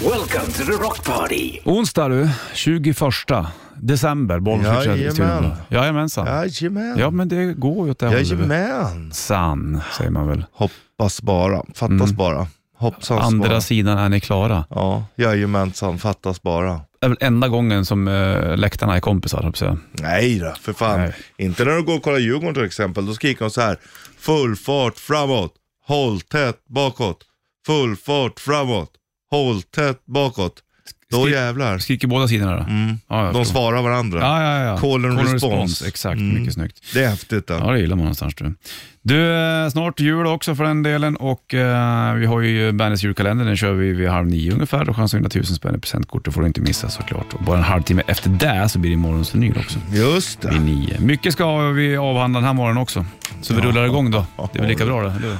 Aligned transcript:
Welcome 0.00 0.52
to 0.52 0.64
the 0.64 0.72
Rock 0.72 1.04
Party. 1.04 1.58
Onsdag 1.64 2.08
du, 2.08 2.28
21 2.54 2.96
december, 3.76 4.40
Bollnäs 4.40 4.86
Jajamän. 4.86 5.52
Jajamensan. 5.68 6.26
Jajamän. 6.26 6.98
Ja, 6.98 7.10
men 7.10 7.28
det 7.28 7.54
går 7.54 7.86
ju 7.86 7.90
åt 7.90 7.98
det 7.98 8.06
hållet. 8.06 8.28
Jajamän. 8.28 9.12
Sann, 9.12 9.80
säger 9.98 10.10
man 10.10 10.28
väl. 10.28 10.44
Hoppas 10.52 11.22
bara. 11.22 11.62
Fattas 11.74 12.12
bara. 12.12 12.46
Hoppsans 12.78 13.22
Andra 13.22 13.48
bara. 13.48 13.60
sidan 13.60 13.98
är 13.98 14.08
ni 14.08 14.20
klara. 14.20 14.64
Ja, 14.70 15.04
jajamensan. 15.16 15.98
Fattas 15.98 16.42
bara. 16.42 16.80
Det 17.00 17.06
är 17.06 17.08
väl 17.08 17.18
enda 17.20 17.48
gången 17.48 17.84
som 17.84 18.08
uh, 18.08 18.56
läktarna 18.56 18.96
är 18.96 19.00
kompisar, 19.00 19.42
höll 19.42 19.52
jag. 19.60 19.78
Nej 19.92 20.38
då, 20.38 20.54
för 20.60 20.72
fan. 20.72 21.00
Nej. 21.00 21.12
Inte 21.36 21.64
när 21.64 21.76
du 21.76 21.82
går 21.82 21.96
och 21.96 22.02
kollar 22.02 22.18
Djurgården 22.18 22.54
till 22.54 22.64
exempel. 22.64 23.06
Då 23.06 23.14
skriker 23.14 23.44
de 23.44 23.50
så 23.50 23.60
här. 23.60 23.78
Full 24.18 24.56
fart 24.56 24.98
framåt. 24.98 25.54
Håll 25.86 26.20
tätt 26.20 26.58
bakåt. 26.68 27.18
Full 27.66 27.96
fart 27.96 28.40
framåt. 28.40 28.90
Håll 29.30 29.62
tätt 29.62 30.06
bakåt. 30.06 30.62
Då 31.10 31.22
Skri- 31.22 31.32
jävlar. 31.32 31.78
Skriker 31.78 32.08
båda 32.08 32.28
sidorna 32.28 32.56
då? 32.56 32.62
Mm. 32.62 32.98
Ja, 33.08 33.16
De 33.22 33.34
förstår. 33.34 33.44
svarar 33.44 33.82
varandra. 33.82 34.20
Ja, 34.20 34.42
ja, 34.42 34.64
ja. 34.64 34.76
Call 34.78 35.04
and 35.04 35.20
response. 35.32 35.88
Exakt, 35.88 36.16
Mm. 36.20 36.38
mycket 36.40 36.54
snyggt. 36.54 36.78
Det 36.94 37.04
är 37.04 37.08
häftigt. 37.08 37.44
Ja, 37.48 37.58
Då. 37.58 37.70
det 37.70 37.78
gillar 37.80 37.96
man 37.96 38.04
någonstans 38.04 38.34
du. 38.34 38.54
Du, 39.02 39.32
eh, 39.34 39.68
snart 39.68 40.00
jul 40.00 40.26
också 40.26 40.54
för 40.54 40.64
den 40.64 40.82
delen 40.82 41.16
och 41.16 41.54
eh, 41.54 42.14
vi 42.14 42.26
har 42.26 42.40
ju 42.40 42.72
Bandits 42.72 43.04
julkalender, 43.04 43.44
den 43.44 43.56
kör 43.56 43.72
vi 43.72 43.92
vid 43.92 44.08
halv 44.08 44.26
nio 44.26 44.52
ungefär 44.52 44.88
och 44.90 44.96
chans 44.96 45.14
att 45.14 45.18
vinna 45.18 45.28
tusen 45.28 45.56
spänn 45.56 45.74
i 45.76 45.78
presentkort, 45.78 46.24
det 46.24 46.30
får 46.32 46.40
du 46.40 46.46
inte 46.46 46.60
missa 46.60 46.88
såklart. 46.88 47.34
Och 47.34 47.42
bara 47.44 47.58
en 47.58 47.64
halvtimme 47.64 48.02
efter 48.06 48.30
det 48.30 48.68
så 48.68 48.78
blir 48.78 48.90
det 48.90 48.96
morgons 48.96 49.34
vinyl 49.34 49.58
också. 49.58 49.78
Just 49.92 50.44
Vid 50.44 50.52
det. 50.52 50.58
nio. 50.60 51.00
Mycket 51.00 51.32
ska 51.32 51.58
vi 51.68 51.96
avhandla 51.96 52.40
den 52.40 52.46
här 52.46 52.54
morgonen 52.54 52.78
också, 52.82 53.04
så 53.42 53.54
vi 53.54 53.60
rullar 53.60 53.84
igång 53.86 54.10
då. 54.10 54.26
Det 54.52 54.58
är 54.58 54.62
väl 54.62 54.68
lika 54.70 54.86
bra 54.86 55.02
det, 55.02 55.10
eller? 55.10 55.36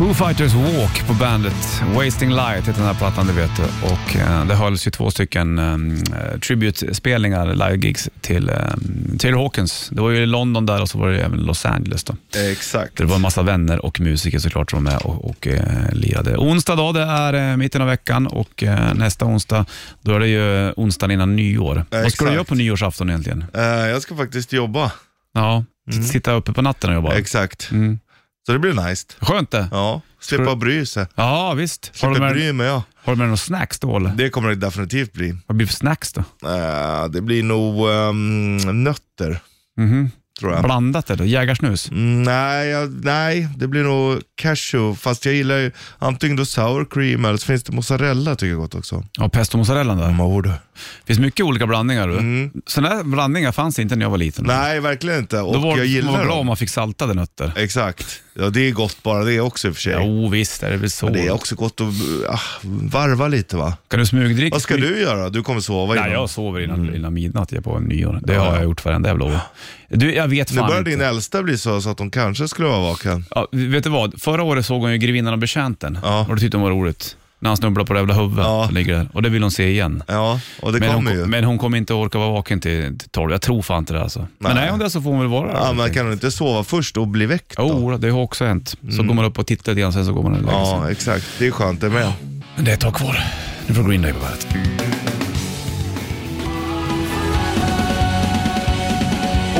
Foo 0.00 0.14
Fighters 0.14 0.54
Walk 0.54 1.06
på 1.06 1.14
bandet. 1.14 1.82
Wasting 1.94 2.30
Light 2.30 2.68
heter 2.68 2.72
den 2.72 2.86
här 2.86 2.94
plattan, 2.94 3.26
det 3.26 3.32
vet 3.32 3.50
du. 3.56 3.62
Och 3.62 4.16
eh, 4.16 4.46
det 4.46 4.54
hölls 4.54 4.86
ju 4.86 4.90
två 4.90 5.10
stycken 5.10 5.58
um, 5.58 6.02
tribute-spelningar, 6.46 7.54
live-gigs 7.54 8.08
till 8.20 8.50
um, 8.50 9.18
Taylor 9.18 9.38
Hawkins. 9.38 9.88
Det 9.92 10.00
var 10.00 10.10
ju 10.10 10.22
i 10.22 10.26
London 10.26 10.66
där 10.66 10.82
och 10.82 10.88
så 10.88 10.98
var 10.98 11.08
det 11.08 11.20
även 11.20 11.38
Los 11.38 11.66
Angeles. 11.66 12.04
Då. 12.04 12.16
Exakt. 12.52 12.96
Det 12.96 13.04
var 13.04 13.16
en 13.16 13.20
massa 13.20 13.42
vänner 13.42 13.84
och 13.84 14.00
musiker 14.00 14.38
såklart 14.38 14.70
som 14.70 14.84
var 14.84 14.92
med 14.92 15.00
och, 15.00 15.30
och 15.30 15.46
eh, 15.46 15.92
lirade. 15.92 16.36
Onsdag 16.36 16.76
då, 16.76 16.92
det 16.92 17.02
är 17.02 17.50
eh, 17.50 17.56
mitten 17.56 17.82
av 17.82 17.88
veckan 17.88 18.26
och 18.26 18.62
eh, 18.62 18.94
nästa 18.94 19.24
onsdag, 19.24 19.66
då 20.00 20.14
är 20.14 20.20
det 20.20 20.28
ju 20.28 20.72
onsdagen 20.76 21.10
innan 21.10 21.36
nyår. 21.36 21.74
Vad 21.74 21.86
ska 21.86 21.98
du 22.00 22.06
exakt. 22.06 22.32
göra 22.32 22.44
på 22.44 22.54
nyårsafton 22.54 23.10
egentligen? 23.10 23.44
Eh, 23.54 23.62
jag 23.62 24.02
ska 24.02 24.16
faktiskt 24.16 24.52
jobba. 24.52 24.92
Ja, 25.34 25.64
sitta 26.10 26.32
uppe 26.32 26.52
på 26.52 26.62
natten 26.62 26.90
och 26.90 26.96
jobba? 26.96 27.14
Exakt. 27.14 27.68
Mm. 27.72 27.98
Så 28.50 28.54
det 28.54 28.58
blir 28.58 28.88
nice. 28.88 29.06
Skönt 29.20 29.50
det. 29.50 29.68
Ja, 29.70 30.00
slippa 30.20 30.56
bry 30.56 30.86
sig. 30.86 31.06
Ja, 31.14 31.54
visst. 31.54 31.90
Slippa 31.96 32.18
med, 32.18 32.32
bry 32.32 32.52
mig 32.52 32.66
ja. 32.66 32.82
har 33.04 33.12
du 33.12 33.18
med 33.18 33.26
några 33.26 33.36
snacks 33.36 33.78
då 33.78 33.96
eller? 33.96 34.10
Det 34.10 34.30
kommer 34.30 34.48
det 34.48 34.54
definitivt 34.54 35.12
bli. 35.12 35.36
Vad 35.46 35.56
blir 35.56 35.66
det 35.66 35.72
för 35.72 35.76
snacks 35.78 36.12
då? 36.12 36.20
Eh, 36.48 37.04
det 37.08 37.20
blir 37.20 37.42
nog 37.42 37.90
ehm, 37.90 38.56
nötter, 38.84 39.40
Mhm. 39.76 40.10
tror 40.40 40.52
jag. 40.52 40.62
Blandat 40.62 41.10
eller? 41.10 41.24
Jägarsnus? 41.24 41.90
Mm, 41.90 42.22
nej, 42.22 42.68
jag, 42.68 43.04
nej, 43.04 43.48
det 43.56 43.68
blir 43.68 43.82
nog 43.82 44.20
cashew. 44.34 44.96
Fast 45.00 45.24
jag 45.26 45.34
gillar 45.34 45.56
ju 45.58 45.72
antingen 45.98 46.36
då 46.36 46.44
sour 46.44 46.84
cream 46.90 47.24
eller 47.24 47.36
så 47.38 47.46
finns 47.46 47.62
det 47.64 47.72
mozzarella 47.72 48.34
tycker 48.36 48.50
jag 48.50 48.60
gott 48.60 48.74
också. 48.74 49.04
Ja, 49.12 49.28
pesto 49.28 49.58
mozzarella 49.58 49.94
där. 49.94 50.04
Mm. 50.04 50.20
ord. 50.20 50.50
Det 51.00 51.06
finns 51.06 51.18
mycket 51.18 51.46
olika 51.46 51.66
blandningar. 51.66 52.08
Du. 52.08 52.14
Mm. 52.18 52.50
Sådana 52.66 52.94
här 52.94 53.04
blandningar 53.04 53.52
fanns 53.52 53.78
inte 53.78 53.96
när 53.96 54.04
jag 54.04 54.10
var 54.10 54.18
liten. 54.18 54.44
Nej, 54.46 54.80
verkligen 54.80 55.18
inte. 55.18 55.40
Och 55.40 55.52
Då 55.54 55.58
var 55.60 55.76
jag 55.76 55.86
gillar 55.86 56.12
var 56.12 56.20
om 56.22 56.26
dem. 56.28 56.46
man 56.46 56.56
fick 56.56 56.70
saltade 56.70 57.14
nötter. 57.14 57.52
Exakt. 57.56 58.22
Ja, 58.34 58.50
det 58.50 58.60
är 58.68 58.70
gott 58.72 59.02
bara 59.02 59.24
det 59.24 59.40
också 59.40 59.68
i 59.68 59.70
och 59.70 59.74
för 59.74 59.82
sig. 59.82 59.94
Jo, 59.98 60.28
visst 60.28 60.62
är 60.62 60.70
det 60.70 60.76
väl 60.76 60.90
så. 60.90 61.06
Men 61.06 61.14
det 61.14 61.26
är 61.26 61.30
också 61.30 61.54
gott 61.54 61.80
att 61.80 61.86
ah, 62.34 62.40
varva 62.62 63.28
lite 63.28 63.56
va? 63.56 63.76
Kan 63.88 64.00
du 64.00 64.06
smygdricka? 64.06 64.54
Vad 64.54 64.62
ska 64.62 64.76
du 64.76 65.00
göra? 65.00 65.28
Du 65.30 65.42
kommer 65.42 65.60
sova 65.60 65.94
Nej, 65.94 66.02
innan. 66.02 66.12
jag 66.12 66.30
sover 66.30 66.60
innan, 66.60 66.94
innan 66.94 67.14
midnatt 67.14 67.52
jag 67.52 67.64
på 67.64 67.78
nyår. 67.78 68.20
Det 68.22 68.34
har 68.34 68.46
ja. 68.46 68.54
jag 68.54 68.64
gjort 68.64 68.84
varenda 68.84 69.08
jävla 69.08 69.24
år. 69.24 69.38
Du, 69.88 70.14
jag 70.14 70.28
vet 70.28 70.50
Nu 70.52 70.58
fan 70.58 70.66
börjar 70.66 70.78
inte. 70.78 70.90
din 70.90 71.00
äldsta 71.00 71.42
bli 71.42 71.58
så, 71.58 71.80
så 71.80 71.90
att 71.90 71.98
hon 71.98 72.10
kanske 72.10 72.48
skulle 72.48 72.68
vara 72.68 72.80
vaken. 72.80 73.24
Ja, 73.30 73.48
vet 73.52 73.84
du 73.84 73.90
vad? 73.90 74.22
Förra 74.22 74.42
året 74.42 74.66
såg 74.66 74.80
hon 74.80 74.92
ju 74.92 74.98
Grevinnan 74.98 75.32
och 75.32 75.38
betjänten 75.38 75.98
Ja. 76.02 76.26
och 76.28 76.34
det 76.34 76.40
tyckte 76.40 76.56
hon 76.56 76.64
var 76.64 76.70
roligt. 76.70 77.16
När 77.42 77.50
han 77.50 77.56
snubblar 77.56 77.84
på 77.84 77.92
det 77.92 77.98
jävla 77.98 78.14
huvudet 78.14 78.44
Ja. 78.44 78.66
som 78.66 78.74
ligger 78.74 78.94
där. 78.96 79.08
Och 79.12 79.22
det 79.22 79.28
vill 79.28 79.42
hon 79.42 79.50
se 79.50 79.68
igen. 79.70 80.02
Ja, 80.06 80.40
och 80.62 80.72
det 80.72 80.80
Men 80.80 80.88
hon, 80.88 80.96
kommer 81.04 81.16
ju. 81.16 81.26
men 81.26 81.44
hon 81.44 81.58
kommer 81.58 81.78
inte 81.78 81.94
orka 81.94 82.18
vara 82.18 82.30
vaken 82.30 82.60
till, 82.60 82.98
till 82.98 83.08
12. 83.10 83.30
Jag 83.30 83.42
tror 83.42 83.62
fan 83.62 83.78
inte 83.78 83.92
det 83.92 84.02
alltså. 84.02 84.26
Men 84.38 84.54
Nej. 84.56 84.66
är 84.66 84.70
hon 84.70 84.78
det 84.78 84.90
så 84.90 85.00
får 85.02 85.10
hon 85.10 85.18
väl 85.20 85.28
vara 85.28 85.52
Ja, 85.52 85.64
där. 85.66 85.72
men 85.74 85.94
kan 85.94 86.04
hon 86.04 86.12
inte 86.12 86.30
sova 86.30 86.64
först 86.64 86.96
och 86.96 87.08
bli 87.08 87.26
väckt 87.26 87.56
då? 87.56 87.66
Jo, 87.68 87.96
det 87.96 88.10
har 88.10 88.20
också 88.20 88.44
hänt. 88.44 88.76
Så 88.96 89.02
går 89.02 89.14
man 89.14 89.24
upp 89.24 89.38
och 89.38 89.46
tittar 89.46 89.72
lite 89.72 89.80
grann, 89.80 89.92
sen 89.92 90.06
så 90.06 90.12
går 90.12 90.22
man 90.22 90.32
och 90.32 90.38
lägger 90.38 90.64
sig. 90.64 90.74
Ja, 90.74 90.90
exakt. 90.90 91.26
Det 91.38 91.46
är 91.46 91.50
skönt 91.50 91.80
det 91.80 91.88
med. 91.90 92.12
Men 92.56 92.64
det 92.64 92.70
är 92.70 92.74
ett 92.74 92.80
tag 92.80 92.94
kvar. 92.94 93.18
Nu 93.66 93.74
får 93.74 93.82
Green 93.88 94.02
Day 94.02 94.12
på 94.12 94.18
bandet. 94.18 94.46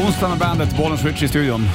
Onsdag 0.06 0.28
med 0.28 0.38
bandet, 0.38 0.76
Bollens 0.76 1.04
Rich 1.04 1.22
i 1.22 1.28
studion. 1.28 1.68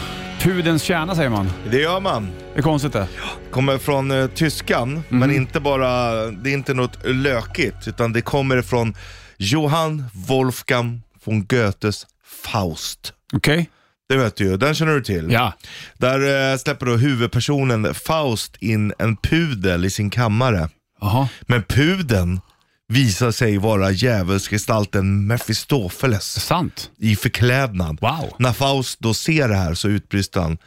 Pudens 0.46 0.84
kärna 0.84 1.16
säger 1.16 1.30
man. 1.30 1.50
Det 1.72 1.78
gör 1.82 2.00
man. 2.00 2.30
Det 2.54 2.60
är 2.60 2.64
konstigt 2.64 2.94
det. 2.94 3.08
Kommer 3.52 3.78
från 3.78 4.12
eh, 4.12 4.28
tyskan, 4.28 4.92
Mhm. 4.94 5.04
men 5.20 5.32
inte 5.32 5.60
bara, 5.60 6.12
det 6.32 6.50
är 6.50 6.54
inte 6.54 6.74
något 6.74 7.06
lökigt, 7.06 7.88
utan 7.88 8.14
det 8.14 8.22
kommer 8.22 8.62
från 8.62 8.94
Johann 9.38 10.06
Wolfgang 10.14 11.02
von 11.24 11.46
Goethes 11.46 12.08
Faust. 12.46 13.14
Okej? 13.34 13.70
Det 14.10 14.18
vet 14.18 14.36
du 14.36 14.44
ju, 14.44 14.58
den 14.58 14.76
känner 14.76 14.94
du 14.94 15.02
till. 15.02 15.32
Ja. 15.32 15.54
Där 15.98 16.52
eh, 16.52 16.58
släpper 16.58 16.86
då 16.86 16.96
huvudpersonen 16.96 17.94
Faust 17.94 18.56
in 18.60 18.94
en 19.00 19.18
pudel 19.18 19.86
i 19.86 19.90
sin 19.90 20.10
kammare. 20.10 20.70
Jaha. 21.02 21.28
Men 21.42 21.64
pudeln 21.64 22.42
visar 22.88 23.32
sig 23.32 23.58
vara 23.58 23.92
djävulsgestalten 23.92 25.28
Mefistofeles 25.28 26.46
Sant. 26.46 26.90
i 26.98 27.16
förklädnad. 27.16 27.98
Wow. 28.02 28.34
När 28.40 28.54
Faust 28.54 29.00
då 29.00 29.14
ser 29.14 29.50
det 29.50 29.56
här 29.56 29.74
så 29.74 29.88
utbrister 29.88 30.40
han, 30.42 30.58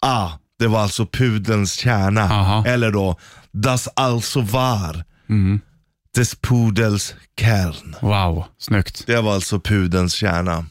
ah, 0.00 0.30
det 0.58 0.66
var 0.66 0.80
alltså 0.80 1.06
pudelns 1.06 1.72
kärna. 1.72 2.22
Aha. 2.22 2.66
Eller 2.66 2.90
då, 2.90 3.18
das 3.52 3.88
also 3.96 4.40
war 4.40 5.04
Mm. 5.28 5.60
des 6.14 6.34
pudels 6.34 7.14
kern. 7.40 7.96
Wow, 8.00 8.44
snyggt. 8.58 9.06
Det 9.06 9.20
var 9.20 9.34
alltså 9.34 9.60
pudelns 9.60 10.14
kärna. 10.14 10.66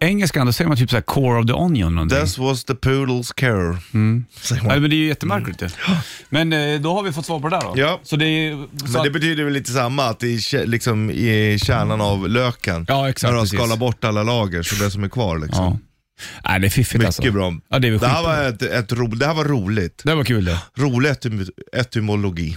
Engelskan, 0.00 0.46
då 0.46 0.52
säger 0.52 0.68
man 0.68 0.76
typ 0.76 0.90
såhär 0.90 1.02
core 1.02 1.38
of 1.40 1.46
the 1.46 1.52
onion 1.52 1.94
någonting. 1.94 2.20
This 2.20 2.38
was 2.38 2.64
the 2.64 2.74
pudels 2.74 3.32
care. 3.32 3.76
Man. 3.90 4.24
Nej, 4.62 4.80
men 4.80 4.90
det 4.90 4.96
är 4.96 4.98
ju 4.98 5.06
jättemärkligt 5.06 5.58
det. 5.58 5.70
Men 6.28 6.52
eh, 6.52 6.80
då 6.80 6.94
har 6.94 7.02
vi 7.02 7.12
fått 7.12 7.26
svar 7.26 7.40
på 7.40 7.48
det 7.48 7.56
där 7.56 7.62
då. 7.62 7.72
Ja. 7.76 8.00
Så 8.02 8.16
det 8.16 8.26
är, 8.26 8.52
så 8.52 8.68
Men 8.84 8.92
det 8.92 9.00
att, 9.00 9.12
betyder 9.12 9.44
väl 9.44 9.52
lite 9.52 9.72
samma, 9.72 10.04
att 10.04 10.20
det 10.20 10.26
är 10.26 10.66
liksom 10.66 11.10
i 11.10 11.58
kärnan 11.62 12.00
av 12.00 12.28
löken. 12.28 12.84
Ja, 12.88 13.08
exakt, 13.08 13.30
När 13.30 13.36
de 13.36 13.42
precis. 13.42 13.58
skalar 13.58 13.76
bort 13.76 14.04
alla 14.04 14.22
lager, 14.22 14.62
så 14.62 14.84
det 14.84 14.90
som 14.90 15.04
är 15.04 15.08
kvar 15.08 15.38
liksom. 15.38 15.64
ja. 15.64 15.78
Nej, 16.44 16.60
det 16.60 16.66
är 16.66 16.70
fiffigt 16.70 16.94
Mycket 16.94 17.06
alltså. 17.06 17.32
bra. 17.32 17.54
Ja, 17.68 17.78
det 17.78 17.88
är 17.88 17.92
Det 17.98 18.06
här, 18.06 18.22
var 18.22 18.42
ett, 18.48 18.62
ett 18.62 18.92
ro, 18.92 19.06
det 19.06 19.26
här 19.26 19.34
var 19.34 19.44
roligt. 19.44 20.02
Det 20.04 20.14
var 20.14 20.24
kul 20.24 20.44
det. 20.44 20.58
Rolig 20.78 21.10
etym 21.10 21.46
etymologi. 21.72 22.56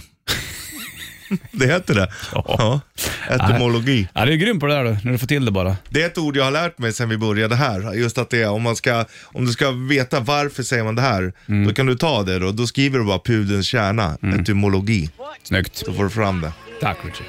det 1.52 1.66
heter 1.66 1.94
det. 1.94 2.08
Ja. 2.34 2.80
Etymologi. 3.28 4.08
Ja, 4.14 4.24
det 4.24 4.32
är 4.32 4.36
grymt 4.36 4.60
på 4.60 4.66
det 4.66 4.74
där 4.74 4.84
då, 4.84 4.90
när 5.04 5.12
du 5.12 5.18
får 5.18 5.26
till 5.26 5.44
det 5.44 5.50
bara. 5.50 5.76
Det 5.88 6.02
är 6.02 6.06
ett 6.06 6.18
ord 6.18 6.36
jag 6.36 6.44
har 6.44 6.50
lärt 6.50 6.78
mig 6.78 6.92
sedan 6.92 7.08
vi 7.08 7.16
började 7.16 7.54
här. 7.56 7.92
Just 7.94 8.18
att 8.18 8.30
det 8.30 8.42
är, 8.42 8.50
om, 8.50 8.62
man 8.62 8.76
ska, 8.76 9.04
om 9.22 9.46
du 9.46 9.52
ska 9.52 9.70
veta 9.70 10.20
varför 10.20 10.62
säger 10.62 10.84
man 10.84 10.94
det 10.94 11.02
här, 11.02 11.32
Mm. 11.48 11.66
då 11.68 11.74
kan 11.74 11.86
du 11.86 11.94
ta 11.94 12.22
det 12.22 12.38
då. 12.38 12.52
Då 12.52 12.66
skriver 12.66 12.98
du 12.98 13.04
bara 13.04 13.18
pudelns 13.18 13.66
kärna, 13.66 14.16
etymologi. 14.40 15.10
Snyggt. 15.42 15.76
Så 15.76 15.92
får 15.92 16.04
du 16.04 16.10
fram 16.10 16.40
det. 16.40 16.52
Tack 16.80 16.96
Richard. 17.04 17.26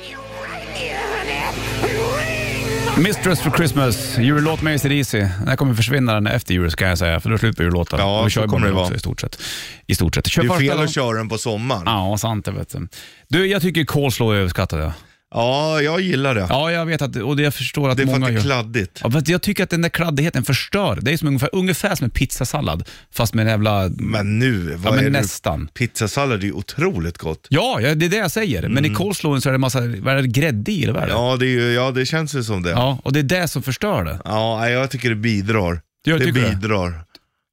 Mistress 2.97 3.41
for 3.41 3.51
Christmas, 3.51 4.17
jullåt 4.17 4.61
med 4.61 4.75
AC/DC. 4.75 5.19
Den 5.19 5.47
här 5.47 5.55
kommer 5.55 5.73
försvinna 5.73 6.13
den 6.13 6.27
efter 6.27 6.53
jul 6.53 6.71
ska 6.71 6.87
jag 6.87 6.97
säga, 6.97 7.19
för 7.19 7.29
då 7.29 7.37
slutar 7.37 7.63
jullåtar. 7.63 7.99
Ja, 7.99 8.23
vi 8.23 8.29
så 8.29 8.33
kör 8.33 8.41
ju 8.41 8.47
kommer 8.47 8.67
det 8.67 8.73
vara. 8.73 8.95
i 8.95 8.99
stort 8.99 9.21
sett. 9.21 9.39
I 9.87 9.95
stort 9.95 10.15
sett. 10.15 10.27
Kör 10.27 10.43
Det 10.43 10.47
är 10.49 10.59
fel 10.59 10.79
att 10.79 10.93
köra 10.93 11.17
den 11.17 11.29
på 11.29 11.37
sommaren. 11.37 11.83
Ja, 11.85 12.17
sant 12.17 12.45
det 12.45 12.51
vet 12.51 12.69
du. 12.69 12.87
Du, 13.27 13.47
jag 13.47 13.61
tycker 13.61 13.85
coleslaw 13.85 14.35
är 14.37 14.39
överskattat. 14.39 14.79
Ja. 14.79 14.93
Ja, 15.33 15.81
jag 15.81 16.01
gillar 16.01 16.35
det. 16.35 16.45
ja, 16.49 16.71
jag 16.71 16.85
vet 16.85 17.01
att, 17.01 17.15
och 17.15 17.35
det 17.37 17.43
jag 17.43 17.53
förstår 17.53 17.89
att 17.89 17.97
det 17.97 18.03
är 18.03 18.07
för 18.07 18.13
många 18.13 18.25
att 18.25 18.31
det 18.31 18.33
är 18.33 18.35
gör. 18.35 18.41
kladdigt. 18.41 18.99
Ja, 19.03 19.11
fast 19.11 19.27
jag 19.27 19.41
tycker 19.41 19.63
att 19.63 19.69
den 19.69 19.81
där 19.81 19.89
kladdigheten 19.89 20.43
förstör. 20.43 20.99
Det 21.01 21.11
är 21.13 21.17
som 21.17 21.27
ungefär, 21.27 21.49
ungefär 21.53 21.95
som 21.95 22.05
en 22.05 22.11
pizzasallad, 22.11 22.83
fast 23.11 23.33
med 23.33 23.43
en 23.43 23.49
jävla... 23.49 23.89
Men 23.97 24.39
nu, 24.39 24.73
vad 24.77 24.93
men 24.95 24.99
är 25.05 25.09
det? 25.09 25.19
nästan. 25.19 25.67
Pizzasallad 25.73 26.39
är 26.39 26.45
ju 26.45 26.51
otroligt 26.51 27.17
gott. 27.17 27.45
Ja, 27.49 27.79
ja, 27.81 27.95
det 27.95 28.05
är 28.05 28.09
det 28.09 28.17
jag 28.17 28.31
säger. 28.31 28.69
Men 28.69 28.85
i 28.85 28.89
coleslawen 28.89 29.41
så 29.41 29.49
är 29.49 29.53
det 29.53 29.59
massa, 29.59 29.79
vad 29.81 30.17
är 30.17 30.21
det, 30.21 30.27
grädde 30.27 30.71
i 30.71 30.83
eller 30.83 30.93
vad 30.93 31.03
är 31.03 31.07
det? 31.07 31.13
Mm. 31.13 31.23
Ja, 31.25 31.35
det, 31.37 31.45
är 31.45 31.49
ju, 31.49 31.71
ja, 31.73 31.91
det 31.91 32.05
känns 32.05 32.35
ju 32.35 32.43
som 32.43 32.63
det. 32.63 32.69
Ja, 32.69 32.75
ja, 32.77 32.99
och 33.03 33.13
det 33.13 33.19
är 33.19 33.23
det 33.23 33.47
som 33.47 33.63
förstör 33.63 34.03
det. 34.03 34.19
nej, 34.25 34.73
jag 34.73 34.89
tycker 34.91 35.09
det 35.09 35.15
bidrar. 35.15 35.81
Jag 36.03 36.19
det 36.19 36.25
tycker 36.25 36.41
det. 36.41 36.55
bidrar. 36.55 37.03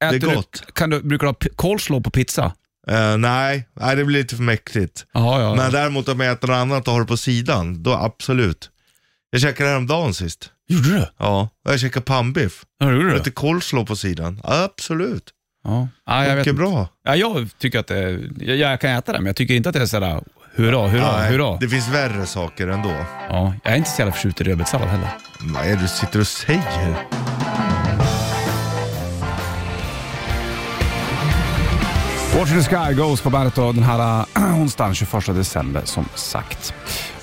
Äter 0.03 0.15
är 0.15 0.19
du- 0.19 0.35
gott. 0.35 0.63
kan 0.73 0.89
du, 0.89 1.01
brukar 1.01 1.25
du 1.25 1.29
ha 1.29 1.33
p- 1.33 1.49
coleslaw 1.55 2.03
på 2.03 2.09
pizza? 2.09 2.53
Eh, 2.87 3.17
nej, 3.17 3.67
nej, 3.73 3.95
det 3.95 4.05
blir 4.05 4.17
lite 4.17 4.35
för 4.35 4.43
mäktigt. 4.43 5.05
Jaha, 5.13 5.41
ja. 5.41 5.55
Men 5.55 5.71
däremot 5.71 6.07
om 6.07 6.19
jag 6.19 6.31
äter 6.31 6.47
något 6.47 6.55
annat 6.55 6.87
och 6.87 6.93
har 6.93 7.01
det 7.01 7.07
på 7.07 7.17
sidan, 7.17 7.83
då 7.83 7.93
absolut. 7.93 8.69
Jag 9.31 9.41
käkade 9.41 9.69
häromdagen 9.69 10.13
sist. 10.13 10.51
Gjorde 10.69 10.89
du? 10.89 11.05
Ja, 11.17 11.49
jag 11.63 11.79
käkade 11.79 12.05
pannbiff. 12.05 12.65
Ja, 12.79 12.91
gjorde 12.91 13.09
du? 13.09 13.15
Lite 13.15 13.31
coleslaw 13.31 13.85
på 13.87 13.95
sidan. 13.95 14.41
Absolut. 14.43 15.29
Ja. 15.63 15.87
Ja, 16.05 16.25
jag 16.25 16.37
Mycket 16.37 16.55
bra. 16.55 16.87
Ja, 17.03 17.15
jag 17.15 17.49
tycker 17.57 17.79
att 17.79 17.87
det, 17.87 18.19
jag, 18.37 18.57
jag 18.57 18.81
kan 18.81 18.89
äta 18.89 19.11
det, 19.11 19.19
men 19.19 19.25
jag 19.25 19.35
tycker 19.35 19.53
inte 19.53 19.69
att 19.69 19.73
det 19.75 19.81
är 19.81 19.85
sådär 19.85 20.21
Hurra, 20.55 20.87
hurra, 20.87 21.17
Nej, 21.17 21.31
hurra. 21.31 21.57
Det 21.57 21.69
finns 21.69 21.89
värre 21.89 22.25
saker 22.25 22.67
ändå. 22.67 22.95
Ja, 23.29 23.53
jag 23.63 23.73
är 23.73 23.77
inte 23.77 23.89
så 23.89 24.01
jävla 24.01 24.13
förtjust 24.13 24.41
i 24.41 24.43
rödbetssallad 24.43 24.89
heller. 24.89 25.09
Vad 25.39 25.65
är 25.65 25.75
det 25.75 25.81
du 25.81 25.87
sitter 25.87 26.19
och 26.19 26.27
säger? 26.27 27.28
Watch 32.39 32.51
the 32.51 32.63
Sky 32.63 32.93
Goes 32.93 33.21
på 33.21 33.29
bandet 33.29 33.55
den 33.55 33.83
här 33.83 34.25
äh, 34.35 34.61
onsdagen 34.61 34.95
21 34.95 35.25
december 35.25 35.81
som 35.85 36.05
sagt. 36.15 36.73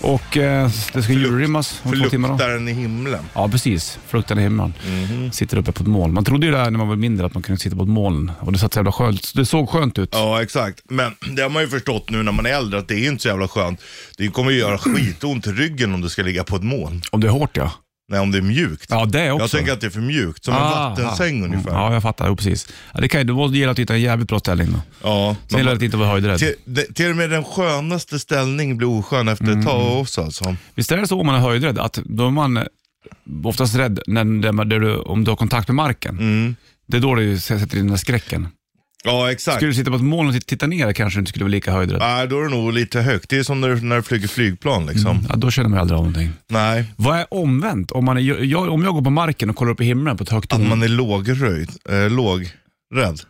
Och 0.00 0.36
eh, 0.36 0.70
det 0.92 1.02
ska 1.02 1.12
julrimmas 1.12 1.80
om 1.82 2.02
två 2.02 2.08
timmar 2.08 2.28
då. 2.28 2.36
Fluktaren 2.36 2.68
i 2.68 2.72
himlen. 2.72 3.24
Ja, 3.34 3.48
precis. 3.48 3.98
Fruktan 4.06 4.38
i 4.38 4.42
himlen. 4.42 4.74
Mhm. 4.86 5.32
Sitter 5.32 5.56
uppe 5.56 5.72
på 5.72 5.82
ett 5.82 5.88
moln. 5.88 6.14
Man 6.14 6.24
trodde 6.24 6.46
ju 6.46 6.52
det 6.52 6.58
här 6.58 6.70
när 6.70 6.78
man 6.78 6.88
var 6.88 6.96
mindre 6.96 7.26
att 7.26 7.34
man 7.34 7.42
kunde 7.42 7.60
sitta 7.60 7.76
på 7.76 7.82
ett 7.82 7.88
moln 7.88 8.32
och 8.40 8.52
det, 8.52 8.58
satt 8.58 8.72
så 8.72 8.78
jävla 8.78 8.92
skönt. 8.92 9.34
det 9.34 9.46
såg 9.46 9.68
skönt 9.68 9.98
ut. 9.98 10.08
Ja, 10.12 10.42
exakt. 10.42 10.80
Men 10.88 11.12
det 11.36 11.42
har 11.42 11.50
man 11.50 11.62
ju 11.62 11.68
förstått 11.68 12.10
nu 12.10 12.22
när 12.22 12.32
man 12.32 12.46
är 12.46 12.50
äldre 12.50 12.78
att 12.78 12.88
det 12.88 12.94
är 12.94 13.08
inte 13.08 13.22
så 13.22 13.28
jävla 13.28 13.48
skönt. 13.48 13.80
Det 14.16 14.28
kommer 14.28 14.50
ju 14.50 14.58
göra 14.58 14.78
skitont 14.78 15.46
i 15.46 15.50
ryggen 15.50 15.94
om 15.94 16.00
du 16.00 16.08
ska 16.08 16.22
ligga 16.22 16.44
på 16.44 16.56
ett 16.56 16.64
moln. 16.64 17.02
Om 17.10 17.20
det 17.20 17.26
är 17.26 17.32
hårt 17.32 17.56
ja. 17.56 17.72
Nej, 18.08 18.20
om 18.20 18.30
det 18.32 18.38
är 18.38 18.42
mjukt. 18.42 18.86
Ja, 18.90 19.04
det 19.04 19.32
också. 19.32 19.42
Jag 19.44 19.50
tänker 19.50 19.72
att 19.72 19.80
det 19.80 19.86
är 19.86 19.90
för 19.90 20.00
mjukt, 20.00 20.44
som 20.44 20.54
en 20.54 20.60
Ah, 20.60 20.88
vattensäng 20.88 21.42
ah. 21.42 21.44
ungefär. 21.44 21.70
Ja, 21.70 21.92
jag 21.92 22.02
fattar. 22.02 22.28
Jo, 22.28 22.36
precis. 22.36 22.68
Ja, 22.94 23.00
det 23.00 23.08
kan 23.08 23.20
ju, 23.20 23.24
du 23.24 23.32
måste 23.32 23.56
gilla 23.58 23.70
att 23.70 23.78
hitta 23.78 23.94
en 23.94 24.00
jävligt 24.00 24.28
bra 24.28 24.38
ställning 24.38 24.72
då. 24.72 24.80
Ja, 25.02 25.36
Sen 25.48 25.58
gäller 25.58 25.70
det 25.70 25.76
att 25.76 25.82
inte 25.82 25.96
vara 25.96 26.08
höjdrädd. 26.08 26.38
till, 26.38 26.54
det- 26.64 26.94
till 26.94 27.10
och 27.10 27.16
med 27.16 27.30
den 27.30 27.44
skönaste 27.44 28.18
ställning 28.18 28.76
blir 28.76 28.88
oskön 28.88 29.28
efter 29.28 29.44
Mm. 29.44 29.58
ett 29.58 29.66
tag 29.66 30.00
också 30.00 30.22
alltså. 30.22 30.56
Visst 30.74 30.92
är 30.92 30.96
det 30.96 31.06
så 31.08 31.20
om 31.20 31.26
man 31.26 31.34
är 31.34 31.38
höjdrädd, 31.40 31.78
att 31.78 31.98
då 32.04 32.26
är 32.26 32.30
man 32.30 32.66
oftast 33.44 33.74
rädd 33.76 34.00
när, 34.06 34.24
när, 34.24 34.52
man- 34.52 34.68
där 34.68 34.80
du, 34.80 34.96
om 34.96 35.24
du 35.24 35.30
har 35.30 35.36
kontakt 35.36 35.68
med 35.68 35.74
marken. 35.74 36.18
Mm. 36.18 36.56
Det 36.88 36.96
är 36.96 37.00
då 37.00 37.14
du 37.14 37.38
sätter 37.38 37.76
in 37.76 37.82
den 37.82 37.88
där 37.88 37.96
skräcken. 37.96 38.48
Ja, 39.06 39.32
exakt. 39.32 39.56
Skulle 39.56 39.70
du 39.70 39.74
sitta 39.74 39.90
på 39.90 39.96
ett 39.96 40.02
moln 40.02 40.28
och 40.28 40.46
titta- 40.46 40.66
ner 40.66 40.92
kanske 40.92 41.18
du 41.18 41.20
inte 41.20 41.28
skulle 41.28 41.44
vara 41.44 41.50
lika 41.50 41.72
höjdrädd. 41.72 41.98
Nej, 42.00 42.28
då 42.28 42.38
är 42.38 42.42
det 42.44 42.48
nog 42.50 42.72
lite 42.72 43.00
högt. 43.00 43.30
Det 43.30 43.38
är 43.38 43.42
som 43.42 43.60
när, 43.60 43.68
du- 43.68 43.80
när 43.80 43.96
du 43.96 44.02
flyger 44.02 44.28
flygplan 44.28 44.86
liksom. 44.86 45.26
Ja, 45.28 45.36
då 45.36 45.50
känner 45.50 45.68
man 45.68 45.78
aldrig 45.78 45.96
av 45.98 46.04
någonting. 46.04 46.30
Nej, 46.48 46.84
Vad 46.96 47.18
är 47.18 47.26
omvänt? 47.34 47.90
Om, 47.90 48.04
man 48.04 48.16
är, 48.18 48.44
jag, 48.44 48.68
om 48.68 48.84
jag 48.84 48.94
går 48.94 49.02
på 49.02 49.10
marken 49.10 49.50
och 49.50 49.56
kollar 49.56 49.72
upp 49.72 49.80
i 49.80 49.84
himlen 49.84 50.16
på 50.16 50.22
ett 50.24 50.30
högt 50.30 50.52
att 50.52 50.60
man 50.60 50.82
är 50.82 50.88
lågröjd, 50.88 51.70
äh, 51.90 52.10
lågrädd. 52.10 53.20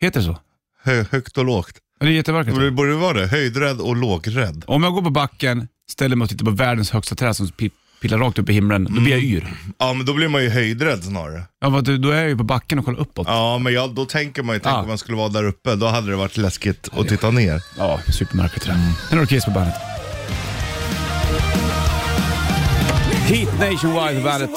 Heter 0.00 0.20
det 0.20 0.26
så? 0.26 0.38
Hö, 0.84 1.04
högt 1.10 1.38
och 1.38 1.44
lågt. 1.44 1.78
Det 2.00 2.06
är 2.06 2.10
jättevackert. 2.10 2.60
Det 2.60 2.70
borde 2.70 2.94
vara 2.94 3.20
det. 3.20 3.26
Höjdrädd 3.26 3.80
och 3.80 3.96
lågrädd. 3.96 4.64
Om 4.66 4.82
jag 4.82 4.92
går 4.92 5.02
på 5.02 5.10
backen, 5.10 5.68
ställer 5.90 6.16
mig 6.16 6.24
och 6.24 6.30
tittar 6.30 6.44
på 6.44 6.50
världens 6.50 6.90
högsta 6.90 7.14
träd 7.14 7.36
som 7.36 7.46
pillar 8.08 8.18
rakt 8.18 8.38
upp 8.38 8.48
i 8.50 8.52
himlen, 8.52 8.84
då 8.90 9.00
blir 9.00 9.12
jag 9.12 9.20
yr. 9.22 9.54
Ja, 9.78 9.92
men 9.92 10.06
då 10.06 10.12
blir 10.14 10.28
man 10.28 10.42
ju 10.42 10.48
höjdrädd 10.50 11.04
snarare. 11.04 11.42
Ja, 11.60 11.68
vad, 11.68 12.00
då 12.00 12.10
är 12.10 12.16
jag 12.20 12.28
ju 12.28 12.36
på 12.36 12.44
backen 12.44 12.78
och 12.78 12.84
kollar 12.84 13.00
uppåt. 13.00 13.26
Ja, 13.30 13.58
men 13.58 13.72
ja, 13.72 13.86
då 13.86 14.04
tänker 14.04 14.42
man 14.42 14.56
ju, 14.56 14.60
tänk 14.60 14.76
Ah. 14.76 14.80
om 14.80 14.88
man 14.88 14.98
skulle 14.98 15.16
vara 15.18 15.28
där 15.28 15.44
uppe, 15.44 15.74
då 15.74 15.86
hade 15.86 16.10
det 16.10 16.16
varit 16.16 16.36
läskigt 16.36 16.88
att 16.92 17.08
titta 17.08 17.30
ner. 17.30 17.62
Ja, 17.78 18.00
supermärkligt 18.12 18.66
det 18.66 18.72
där. 18.72 18.78
Sen 19.08 19.18
har 19.18 19.24
du 19.24 19.26
Kiss 19.26 19.44
på 19.44 19.50
bandet. 19.50 19.74
Heat 23.28 23.58
Nationwide 23.60 24.18
på 24.20 24.24
bandet. 24.24 24.50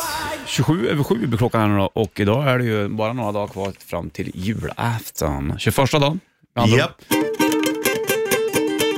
27 0.48 0.88
över 0.90 1.04
7 1.04 1.28
blir 1.28 1.38
klockan 1.38 1.62
här 1.62 1.68
nu 1.68 1.78
då 1.78 1.92
och 1.94 2.20
idag 2.20 2.48
är 2.50 2.58
det 2.58 2.66
ju 2.66 2.88
bara 2.90 3.14
några 3.14 3.32
dagar 3.32 3.48
kvar 3.48 3.74
fram 3.88 4.10
till 4.10 4.32
julafton. 4.36 5.54
21 5.60 5.92
dagen. 5.92 6.20
med 6.56 6.64
andra 6.64 6.74
ord. 6.76 6.80
Japp. 6.80 7.02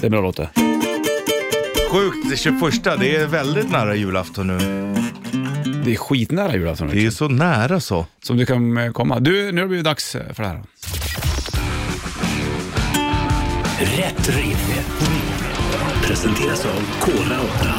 Det 0.02 0.06
är 0.08 0.10
bra 0.10 0.22
låt 0.22 0.38
det. 0.38 0.50
Sjukt, 1.90 2.30
det 2.30 2.38
21, 2.38 2.84
det 3.00 3.16
är 3.16 3.28
väldigt 3.28 3.72
nära 3.72 3.96
julafton 3.96 4.48
nu. 4.48 4.58
Det 5.86 5.92
är 5.92 5.96
skitnära 5.96 6.54
julafton. 6.54 6.90
Det 6.90 7.06
är 7.06 7.10
så 7.10 7.28
nära 7.28 7.80
så. 7.80 8.06
Som 8.24 8.38
du 8.38 8.46
kan 8.46 8.78
eh, 8.78 8.92
komma. 8.92 9.20
Du, 9.20 9.52
nu 9.52 9.62
har 9.62 9.66
det 9.66 9.68
blivit 9.68 9.86
dags 9.86 10.16
eh, 10.16 10.34
för 10.34 10.44
det 10.44 10.50
här. 10.50 10.64
Rätt 13.80 14.30
riff. 14.30 14.86
Presenteras 16.04 16.66
av 16.66 17.00
Kora 17.00 17.42
8. 17.42 17.76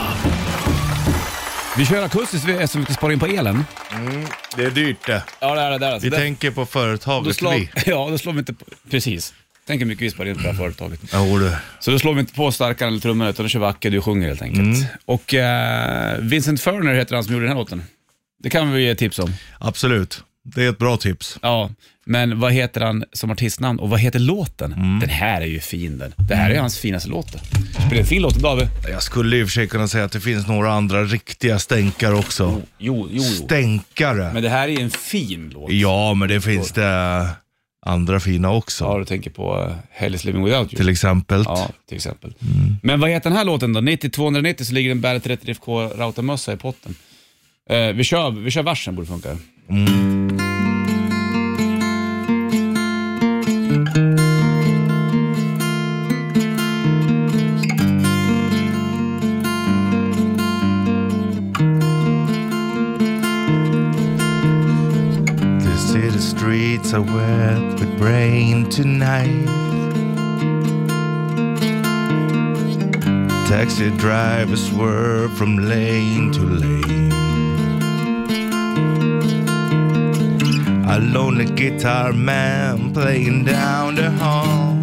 Vi 1.77 1.87
kör 1.87 2.03
akustiskt 2.03 2.49
eftersom 2.49 2.81
vi 2.81 2.85
ska 2.85 2.95
spara 2.95 3.13
in 3.13 3.19
på 3.19 3.27
elen. 3.27 3.65
Det 4.57 4.65
är 4.65 4.71
dyrt 4.71 5.07
det. 5.07 5.23
Ja, 5.41 5.55
det 5.55 5.61
är 5.61 5.71
det. 5.71 5.79
Där, 5.79 6.01
Vi 6.01 6.11
tänker 6.11 6.51
på 6.51 6.61
då 6.61 6.67
företaget 6.67 7.37
slår, 7.37 7.53
vi. 7.53 7.71
Ja, 7.87 8.09
då 8.11 8.19
slår 8.19 8.33
vi 8.33 8.39
inte 8.39 8.55
på... 8.55 8.65
Precis. 8.91 9.35
Tänk 9.71 9.81
hur 9.81 9.87
mycket 9.87 10.03
vi 10.03 10.11
sparar 10.11 10.29
in 10.29 10.37
på 10.37 10.43
det 10.43 10.49
här 10.49 10.55
företaget. 10.55 11.01
Jo 11.13 11.39
du. 11.39 11.53
Så 11.81 11.91
då 11.91 11.99
slår 11.99 12.15
vi 12.15 12.21
inte 12.21 12.35
på 12.35 12.53
starkare 12.53 12.89
eller 12.89 13.01
trummor 13.01 13.29
utan 13.29 13.45
då 13.45 13.49
kör 13.49 13.61
vi 13.61 13.67
acke, 13.67 13.91
du 13.91 14.01
sjunger 14.01 14.29
helt 14.29 14.43
enkelt. 14.43 14.87
Och 15.05 15.35
eh, 15.35 16.19
Vincent 16.19 16.61
Furner 16.61 16.95
heter 16.95 17.15
han 17.15 17.25
som 17.25 17.33
gjorde 17.33 17.45
den 17.45 17.53
här 17.53 17.59
låten. 17.59 17.83
Det 18.43 18.51
kan 18.51 18.73
vi 18.73 18.83
ge 18.83 18.95
tips 18.95 19.19
om. 19.19 19.35
Absolut. 19.59 20.23
Det 20.45 20.65
är 20.65 20.71
ett 20.71 20.79
bra 20.79 20.97
tips. 20.97 21.39
Ja, 21.43 21.71
men 22.07 22.41
vad 22.41 22.53
heter 22.53 22.81
han 22.81 23.05
som 23.13 23.31
artistnamn 23.31 23.79
och 23.79 23.91
vad 23.91 24.01
heter 24.01 24.19
låten? 24.19 24.71
Den 25.01 25.11
här 25.11 25.41
är 25.41 25.47
ju 25.47 25.61
fin 25.61 25.99
den. 25.99 26.15
Det 26.29 26.35
här 26.35 26.51
är 26.51 26.61
hans 26.61 26.79
finaste 26.79 27.09
låt. 27.09 27.29
Spelar 27.87 27.97
en 27.97 28.07
fin 28.07 28.23
låt 28.23 28.37
idag. 28.37 28.61
Jag 28.89 29.03
skulle 29.03 29.37
i 29.37 29.43
och 29.43 29.47
för 29.49 29.53
sig 29.53 29.69
kunna 29.69 29.89
säga 29.89 30.05
att 30.05 30.13
det 30.13 30.21
finns 30.21 30.49
några 30.49 30.73
andra 30.73 31.05
riktiga 31.05 31.59
stänkare 31.59 32.15
också. 32.15 32.45
Jo, 32.45 32.63
jo, 32.79 33.07
jo. 33.11 33.23
Stänkare. 33.23 34.33
Men 34.33 34.43
det 34.43 34.49
här 34.49 34.69
är 34.69 34.81
en 34.81 34.91
fin 34.91 35.51
låt. 35.55 35.73
Ja, 35.73 36.15
men 36.15 36.29
det 36.29 36.41
finns 36.41 36.73
det 36.73 37.29
andra 37.87 38.21
fina 38.21 38.51
också. 38.53 38.85
Ja, 38.85 38.99
du 38.99 39.05
tänker 39.05 39.31
på 39.31 39.59
uh, 39.59 39.73
Hell 39.91 40.15
is 40.15 40.25
living 40.25 40.45
without 40.45 40.73
you. 40.73 40.77
Till 40.77 40.89
exempel. 40.89 41.43
Ja, 41.47 41.69
till 41.89 41.97
exempel. 41.97 42.35
Men 42.83 43.01
vad 43.01 43.11
heter 43.11 43.31
den 43.31 43.37
här 43.37 43.45
låten 43.45 43.73
då? 43.73 43.81
90-290 43.81 44.63
så 44.63 44.73
ligger 44.73 44.91
en 44.91 45.01
Bandet 45.01 45.25
30 45.25 45.51
FK 45.51 45.83
routermössa 45.83 46.53
i 46.53 46.57
potten. 46.57 46.95
Eh, 47.71 47.87
vi, 47.93 48.05
kör, 48.05 48.31
vi 48.31 48.51
kör 48.51 48.63
versen, 48.63 48.95
borde 48.95 49.09
funka. 49.09 49.37
The 49.69 50.60
are 66.95 67.03
wet 67.03 67.79
with 67.79 68.01
rain 68.01 68.69
tonight. 68.69 69.47
Taxi 73.47 73.91
drivers 73.97 74.69
swerve 74.71 75.33
from 75.37 75.69
lane 75.69 76.33
to 76.33 76.41
lane. 76.41 77.13
A 80.89 80.99
lonely 80.99 81.45
guitar 81.45 82.13
man 82.13 82.93
playing 82.93 83.45
down 83.45 83.95
the 83.95 84.11
hall. 84.11 84.80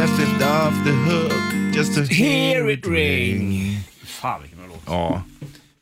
Left 0.00 0.42
off 0.42 0.74
the 0.84 0.92
hook 0.92 1.74
just 1.74 1.94
to 1.94 2.02
hear 2.02 2.70
it 2.70 2.86
ring. 2.86 3.76
Fan 4.04 4.40
vilken 4.42 4.58
bra 4.58 4.68
låt. 4.68 4.82
Ja. 4.86 5.22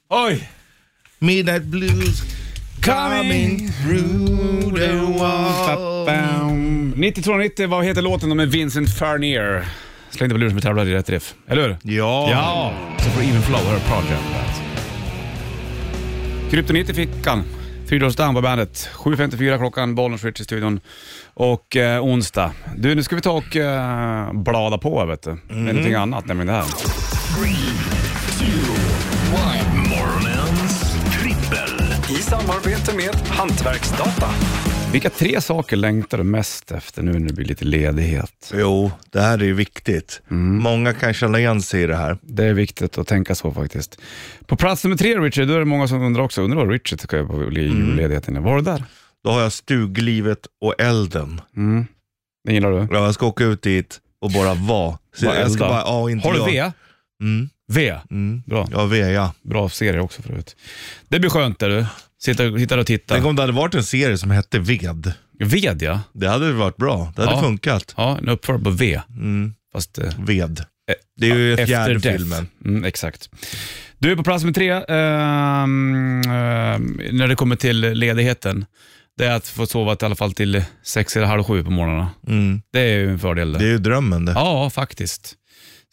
Oj! 0.08 0.48
Midnight 1.18 1.62
blues 1.62 2.22
coming 2.82 3.70
through 3.72 4.78
the 4.78 4.92
wall. 5.18 6.06
9290, 6.96 7.68
vad 7.68 7.84
heter 7.84 8.02
låten 8.02 8.36
med 8.36 8.50
Vincent 8.50 8.98
Furnier? 8.98 9.68
Släng 10.10 10.28
dig 10.28 10.34
på 10.34 10.38
luren 10.38 10.50
som 10.50 10.56
vi 10.56 10.62
tävlar 10.62 10.86
i 10.86 10.94
rätt 10.94 11.10
riff. 11.10 11.34
Eller 11.48 11.62
hur? 11.62 11.76
Ja. 11.82 12.30
Ja! 12.30 12.72
Så 12.98 13.10
får 13.10 13.22
Even 13.22 13.42
Flow, 13.42 13.60
här 13.60 13.74
är 13.74 13.80
Project. 13.80 14.62
Kryptonit 16.50 16.90
i 16.90 16.94
fickan. 16.94 17.44
Fyrdals 17.88 18.16
Down 18.16 18.34
på 18.34 18.40
bandet. 18.40 18.90
7.54 18.94 19.58
klockan, 19.58 19.94
Bollnäs 19.94 20.24
Rich 20.24 20.40
i 20.40 20.44
studion. 20.44 20.80
Och 21.34 21.76
eh, 21.76 22.04
onsdag. 22.04 22.52
Du, 22.76 22.94
nu 22.94 23.02
ska 23.02 23.16
vi 23.16 23.22
ta 23.22 23.32
och 23.32 23.56
eh, 23.56 24.32
blada 24.32 24.78
på 24.78 25.04
vet 25.04 25.22
du. 25.22 25.30
Med 25.30 25.74
någonting 25.74 25.94
annat, 25.94 26.26
nämligen 26.26 26.46
det 26.46 26.52
här. 26.52 26.64
Morgonens 29.88 30.96
trippel. 31.12 32.16
I 32.18 32.22
samarbete 32.22 32.96
med 32.96 33.14
Hantverksdata. 33.28 34.28
Vilka 34.92 35.10
tre 35.10 35.40
saker 35.40 35.76
längtar 35.76 36.18
du 36.18 36.24
mest 36.24 36.72
efter 36.72 37.02
nu 37.02 37.12
när 37.12 37.28
det 37.28 37.32
blir 37.34 37.46
lite 37.46 37.64
ledighet? 37.64 38.52
Jo, 38.54 38.90
det 39.10 39.20
här 39.20 39.38
är 39.38 39.44
ju 39.44 39.54
viktigt. 39.54 40.22
Många 40.28 40.94
kan 40.94 41.14
känna 41.14 41.38
igen 41.38 41.62
sig 41.62 41.82
i 41.82 41.86
det 41.86 41.96
här. 41.96 42.18
Det 42.22 42.44
är 42.44 42.54
viktigt 42.54 42.98
att 42.98 43.06
tänka 43.06 43.34
så 43.34 43.52
faktiskt. 43.52 44.00
På 44.46 44.56
plats 44.56 44.84
nummer 44.84 44.96
tre, 44.96 45.18
Richard, 45.18 45.48
då 45.48 45.54
är 45.54 45.58
det 45.58 45.64
många 45.64 45.88
som 45.88 46.02
undrar 46.02 46.22
också. 46.22 46.42
Undrar 46.42 46.56
vad 46.58 46.70
Richard 46.70 47.00
ska 47.00 47.16
göra 47.16 47.26
på 47.26 47.42
julledigheten. 47.52 48.42
Vad 48.42 48.52
har 48.52 48.56
du 48.56 48.62
där? 48.64 48.84
Då 49.24 49.30
har 49.30 49.40
jag 49.40 49.52
stuglivet 49.52 50.46
och 50.60 50.80
elden. 50.80 51.40
Mm. 51.56 51.86
Den 52.44 52.54
gillar 52.54 52.70
du? 52.70 52.88
Ja, 52.90 53.04
jag 53.04 53.14
ska 53.14 53.26
åka 53.26 53.44
ut 53.44 53.62
dit 53.62 54.00
och 54.20 54.30
bara 54.30 54.54
vara. 54.54 54.98
Jag 55.20 55.50
ska 55.50 55.68
bara, 55.68 55.80
ja, 55.80 56.10
inte 56.10 56.28
Har 56.28 56.34
du 56.34 56.40
jag. 56.40 56.66
V? 56.66 56.72
Mm, 57.22 57.48
V? 57.72 57.94
mm. 58.10 58.42
Bra. 58.46 58.68
Ja, 58.72 58.84
V 58.84 58.98
ja. 58.98 59.32
Bra 59.42 59.68
serie 59.68 60.00
också 60.00 60.22
förut. 60.22 60.56
Det 61.08 61.18
blir 61.20 61.30
skönt 61.30 61.58
där 61.58 61.68
du. 61.68 61.86
Sitta, 62.22 62.58
sitta 62.58 62.78
och 62.80 62.86
titta. 62.86 63.14
Tänk 63.14 63.26
om 63.26 63.36
det 63.36 63.42
hade 63.42 63.52
varit 63.52 63.74
en 63.74 63.84
serie 63.84 64.18
som 64.18 64.30
hette 64.30 64.58
Ved. 64.58 65.12
Ved 65.40 65.82
ja. 65.82 66.00
Det 66.12 66.28
hade 66.28 66.52
varit 66.52 66.76
bra. 66.76 67.12
Det 67.16 67.22
hade 67.22 67.34
Ja. 67.36 67.40
funkat. 67.42 67.94
Ja, 67.96 68.18
en 68.18 68.28
uppförd 68.28 68.64
på 68.64 68.70
V. 68.70 69.00
Mm. 69.10 69.54
Fast 69.72 69.98
eh, 69.98 70.12
Ved. 70.18 70.64
Det 71.16 71.30
är 71.30 71.34
ju 71.36 71.52
efter 71.52 71.66
fjärde 71.66 71.94
death. 71.98 72.16
filmen. 72.18 72.48
Mm, 72.64 72.84
exakt. 72.84 73.30
Du 73.98 74.12
är 74.12 74.16
på 74.16 74.24
plats 74.24 74.44
med 74.44 74.54
tre 74.54 74.70
ehm, 74.70 76.22
ehm, 76.26 77.00
när 77.12 77.28
det 77.28 77.34
kommer 77.34 77.56
till 77.56 77.80
ledigheten. 77.80 78.64
Det 79.18 79.24
är 79.26 79.30
att 79.34 79.48
få 79.48 79.66
sova 79.66 79.96
till 79.96 80.04
i 80.04 80.06
alla 80.06 80.14
fall 80.16 80.32
till 80.32 80.62
sex 80.84 81.16
eller 81.16 81.26
halv 81.26 81.44
sju 81.44 81.64
på 81.64 81.70
morgnarna. 81.70 82.08
Mm. 82.28 82.62
Det 82.72 82.80
är 82.80 82.98
ju 82.98 83.10
en 83.10 83.18
fördel. 83.18 83.52
Det 83.52 83.64
är 83.64 83.68
ju 83.68 83.78
drömmen 83.78 84.24
det. 84.24 84.32
Ja, 84.32 84.70
faktiskt. 84.70 85.34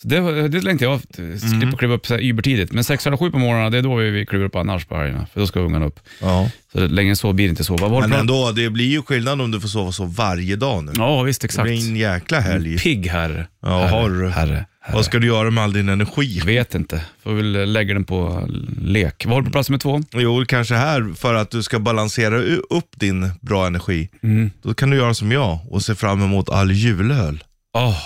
Så 0.01 0.07
det, 0.07 0.47
det 0.47 0.61
längtar 0.61 0.85
jag, 0.85 1.01
Mm. 1.17 1.39
slippa 1.39 1.77
kliva 1.77 1.93
upp 1.93 2.07
så 2.07 2.13
här 2.13 2.21
übertidigt. 2.21 2.71
Men 2.71 2.83
sex 2.83 3.07
eller 3.07 3.17
sju 3.17 3.31
på 3.31 3.39
morgnarna, 3.39 3.69
det 3.69 3.77
är 3.77 3.81
då 3.81 3.95
vi, 3.95 4.09
vi 4.09 4.25
kliver 4.25 4.45
upp 4.45 4.55
annars 4.55 4.85
på 4.85 4.97
helgerna. 4.97 5.27
För 5.33 5.39
då 5.39 5.47
ska 5.47 5.59
ungarna 5.59 5.85
upp. 5.85 5.99
Ja. 6.21 6.49
Så 6.71 6.79
det, 6.79 6.87
längre 6.87 7.15
så 7.15 7.33
blir 7.33 7.45
det 7.45 7.49
inte 7.49 7.71
var 7.73 8.01
det 8.01 8.07
Men 8.07 8.19
ändå, 8.19 8.51
det 8.51 8.69
blir 8.69 8.85
ju 8.85 9.01
skillnad 9.01 9.41
om 9.41 9.51
du 9.51 9.59
får 9.61 9.67
sova 9.67 9.91
så 9.91 10.05
varje 10.05 10.55
dag 10.55 10.83
nu. 10.83 10.91
Ja, 10.95 11.21
visst 11.23 11.41
Det 11.41 11.45
exakt. 11.45 11.63
blir 11.63 11.89
en 11.89 11.95
jäkla 11.95 12.39
helg. 12.39 12.77
Pigg 12.77 13.07
herre. 13.07 13.47
Ja, 13.61 13.85
herre, 13.85 14.29
herre, 14.29 14.65
herre. 14.81 14.95
Vad 14.95 15.05
ska 15.05 15.19
du 15.19 15.27
göra 15.27 15.51
med 15.51 15.63
all 15.63 15.73
din 15.73 15.89
energi? 15.89 16.39
Vet 16.45 16.75
inte. 16.75 17.05
Får 17.23 17.33
väl 17.33 17.71
lägga 17.73 17.93
den 17.93 18.03
på 18.05 18.49
lek. 18.81 19.25
Vad 19.25 19.33
har 19.33 19.41
du 19.41 19.45
på 19.45 19.51
plats 19.51 19.69
med 19.69 19.81
två? 19.81 20.01
Jo, 20.13 20.45
kanske 20.47 20.75
här 20.75 21.13
för 21.15 21.33
att 21.33 21.51
du 21.51 21.63
ska 21.63 21.79
balansera 21.79 22.37
upp 22.69 22.89
din 22.95 23.29
bra 23.41 23.67
energi. 23.67 24.09
Mm. 24.23 24.51
Då 24.61 24.73
kan 24.73 24.89
du 24.89 24.97
göra 24.97 25.13
som 25.13 25.31
jag 25.31 25.59
och 25.69 25.81
se 25.83 25.95
fram 25.95 26.21
emot 26.23 26.49
all 26.49 26.71
julöl. 26.71 27.43
Åh, 27.77 27.97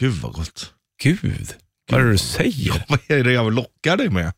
Gud 0.00 0.12
vad 0.14 0.32
gott. 0.32 0.70
Gud. 1.02 1.46
Vad 1.90 2.00
är 2.00 2.04
det 2.04 2.10
du 2.10 2.18
säger? 2.18 2.84
Vad 2.88 2.98
är 3.08 3.24
det 3.24 3.32
jag 3.32 3.52
lockar 3.52 3.96
dig 3.96 4.08
med? 4.10 4.32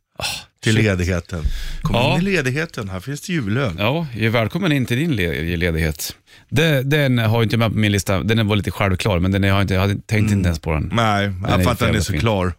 till 0.63 0.75
shit. 0.75 0.85
ledigheten. 0.85 1.43
Kom 1.83 1.97
Ja. 1.97 2.15
in 2.15 2.21
i 2.21 2.25
ledigheten, 2.25 2.89
här 2.89 3.01
finns 3.01 3.21
det 3.21 3.33
julöl. 3.33 3.73
Ja, 3.79 4.07
välkommen 4.31 4.73
in 4.73 4.87
till 4.87 4.97
din 4.99 5.17
le- 5.17 5.57
ledighet. 5.57 6.17
Det, 6.49 6.83
den 6.83 7.19
har 7.19 7.27
jag 7.37 7.43
inte 7.43 7.57
med 7.57 7.71
på 7.73 7.79
min 7.79 7.93
lista. 7.93 8.23
Den 8.23 8.47
var 8.47 8.57
lite 8.57 8.71
självklar, 8.71 9.19
men 9.19 9.31
den 9.33 9.43
har 9.43 9.51
jag, 9.51 9.61
inte, 9.63 9.75
jag 9.75 9.81
hade 9.81 9.99
tänkt 10.07 10.33
inte 10.33 10.47
ens 10.47 10.59
på 10.59 10.73
den. 10.73 10.91
Nej, 10.95 11.33
jag 11.49 11.65
fattar 11.65 11.87
den 11.87 11.97
är 11.97 12.01
så 12.01 12.13
fin. 12.13 12.21
klar. 12.21 12.53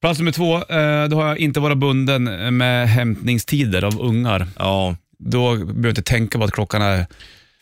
Plats 0.00 0.18
nummer 0.18 0.32
två, 0.32 0.54
eh, 0.56 1.08
då 1.08 1.16
har 1.20 1.28
jag 1.28 1.38
inte 1.38 1.60
varit 1.60 1.78
bunden 1.78 2.24
med 2.56 2.88
hämtningstider 2.88 3.84
av 3.84 4.00
ungar. 4.00 4.46
Ja, 4.58 4.96
Då 5.18 5.50
behöver 5.56 5.82
jag 5.82 5.90
inte 5.90 6.02
tänka 6.02 6.38
på 6.38 6.44
att 6.44 6.52
klockan 6.52 6.82
är 6.82 7.06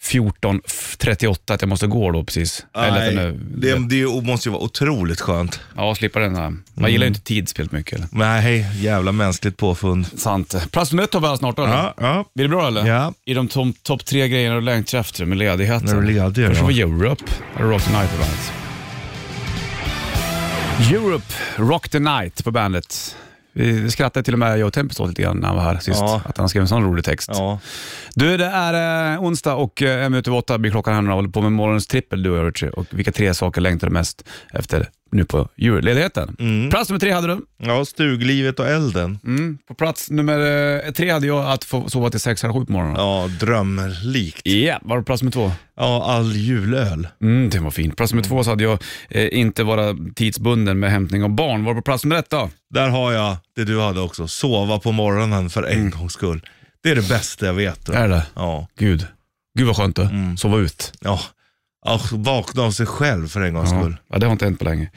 14.38, 0.03 1.55
att 1.55 1.63
jag 1.63 1.69
måste 1.69 1.87
gå 1.87 2.11
då 2.11 2.25
precis. 2.25 2.67
Eller 2.75 2.89
att 2.89 3.15
nej, 3.15 3.25
är, 3.25 3.33
det, 3.57 4.05
det 4.05 4.23
måste 4.23 4.49
ju 4.49 4.53
vara 4.53 4.63
otroligt 4.63 5.21
skönt. 5.21 5.61
Ja, 5.77 5.95
slippa 5.95 6.21
den 6.21 6.35
där. 6.35 6.57
Man 6.75 6.91
gillar 6.91 7.05
ju 7.05 7.09
inte 7.09 7.21
tid 7.21 7.49
speciellt 7.49 7.73
mycket. 7.73 7.99
Eller? 7.99 8.09
Nej, 8.13 8.67
jävla 8.81 9.13
mänskligt 9.13 9.57
påfund. 9.57 10.07
Sant. 10.17 10.71
Plats 10.71 10.93
nummer 10.93 11.05
ett 11.05 11.15
har 11.15 11.21
vi 11.21 11.27
här 11.27 11.37
snart 11.37 11.57
då? 11.57 11.63
Ja, 11.63 11.95
ja. 12.01 12.25
Blir 12.35 12.45
det 12.45 12.49
bra 12.49 12.67
eller? 12.67 12.87
Ja. 12.87 13.15
I 13.25 13.35
de 13.35 13.49
topp 13.83 14.05
tre 14.05 14.29
grejerna 14.29 14.55
du 14.55 14.61
längtar 14.61 14.99
efter 14.99 15.25
med 15.25 15.39
ledigheten. 15.39 15.87
När 15.87 15.95
du 15.95 16.21
är 16.21 16.25
ledig, 16.25 16.47
Först 16.47 16.61
ja. 16.61 16.65
var 16.65 16.73
Europe, 16.73 17.25
Rock 17.57 17.83
the 17.83 17.93
Night 17.93 18.11
på 18.11 18.19
bandet. 18.19 18.53
Europe, 20.93 21.35
Rock 21.57 21.89
the 21.89 21.99
Night 21.99 22.45
på 22.45 22.51
bandet. 22.51 23.17
Vi 23.53 23.91
skrattade 23.91 24.25
till 24.25 24.35
och 24.35 24.39
med 24.39 24.59
jag 24.59 24.67
och 24.67 24.73
Tempest 24.73 25.01
åt 25.01 25.09
lite 25.09 25.23
grann 25.23 25.37
när 25.37 25.49
han 25.49 25.57
var 25.57 25.63
här 25.63 25.79
sist. 25.79 26.01
Ja. 26.01 26.23
Att 26.25 26.39
han 26.39 26.49
skrev 26.49 26.61
en 26.61 26.69
sån 26.69 26.85
rolig 26.85 27.05
text. 27.05 27.31
Ja. 27.33 27.59
Du, 28.15 28.37
det 28.37 28.47
är 28.47 29.15
eh, 29.15 29.23
onsdag 29.23 29.55
och 29.55 29.83
eh, 29.83 30.05
en 30.05 30.13
minut 30.13 30.29
över 30.29 30.39
åtta 30.39 30.59
blir 30.59 30.71
klockan 30.71 30.95
här 30.95 31.09
och 31.11 31.17
håller 31.17 31.29
på 31.29 31.43
med 31.43 31.53
morgonens 31.53 31.87
trippel 31.87 32.23
du 32.23 32.31
och 32.31 32.39
jag 32.39 32.49
Richie. 32.49 32.71
Och 32.71 32.87
vilka 32.91 33.13
tre 33.13 33.35
saker 33.35 33.61
längtar 33.61 33.87
du 33.87 33.93
mest 33.93 34.29
efter 34.53 34.91
nu 35.13 35.25
på 35.25 35.49
julledigheten? 35.57 36.37
Mm. 36.39 36.71
Plats 36.71 36.91
nummer 36.91 37.01
tre 37.01 37.11
hade 37.13 37.27
du. 37.27 37.41
ja, 37.59 37.85
stuglivet 37.85 38.59
och 38.61 38.67
elden. 38.67 39.19
Mm. 39.25 39.59
På 39.69 39.75
plats 39.75 40.11
nummer 40.11 40.39
eh, 40.87 40.93
tre 40.93 41.11
hade 41.11 41.27
jag 41.27 41.51
att 41.51 41.65
få 41.65 41.89
sova 41.89 42.11
till 42.11 42.21
sex 42.21 42.45
eller 42.45 42.55
sju 42.55 42.65
på 42.67 42.73
morgonen. 42.73 42.97
Ja, 42.99 43.29
drömlikt. 43.41 44.47
Ja, 44.47 44.79
var 44.83 44.97
det 44.99 45.03
plats 45.05 45.23
nummer 45.23 45.33
två? 45.33 45.53
Ja, 45.77 46.05
all 46.05 46.33
julöl. 46.37 47.09
Mm, 47.23 47.51
det 47.51 47.59
var 47.59 47.71
fint. 47.71 47.97
Plats 47.97 48.13
nummer 48.13 48.25
två 48.25 48.45
så 48.45 48.51
hade 48.51 48.65
jag 48.65 48.83
eh, 49.11 49.39
inte 49.39 49.65
vara 49.65 49.97
tidsbunden 50.15 50.79
med 50.81 50.91
hämtning 50.91 51.25
av 51.25 51.31
barn. 51.31 51.65
Var 51.65 51.75
på 51.75 51.83
plats 51.83 52.05
nummer 52.05 52.17
ett 52.17 52.31
då? 52.31 52.51
Där 52.71 52.89
har 52.89 53.13
jag 53.13 53.37
det 53.57 53.65
du 53.65 53.81
hade 53.81 54.01
också, 54.01 54.29
sova 54.29 54.79
på 54.79 54.93
morgonen 54.93 55.51
för 55.51 55.63
en 55.63 55.91
gångs 55.91 56.13
skull. 56.13 56.47
Det 56.83 56.91
är 56.91 56.95
det 56.95 57.09
bästa 57.09 57.47
jag 57.47 57.55
vet. 57.55 57.87
Då. 57.87 57.93
Är 57.93 58.09
det? 58.09 58.27
Ja, 58.35 58.67
Gud. 58.79 59.07
Gud 59.59 59.67
vad 59.67 59.77
skönt 59.77 59.97
det. 59.97 60.35
Sova 60.39 60.59
ut. 60.59 60.93
ja. 61.01 61.21
Ja, 61.85 62.01
vakna 62.13 62.63
av 62.63 62.71
sig 62.71 62.87
själv 62.87 63.29
för 63.29 63.41
en 63.41 63.55
gångs 63.55 63.71
skull. 63.71 63.97
ja, 64.09 64.19
det 64.19 64.27
har 64.27 64.33
inte 64.33 64.45
hänt 64.45 64.59
på 64.59 64.65
länge. 64.65 64.91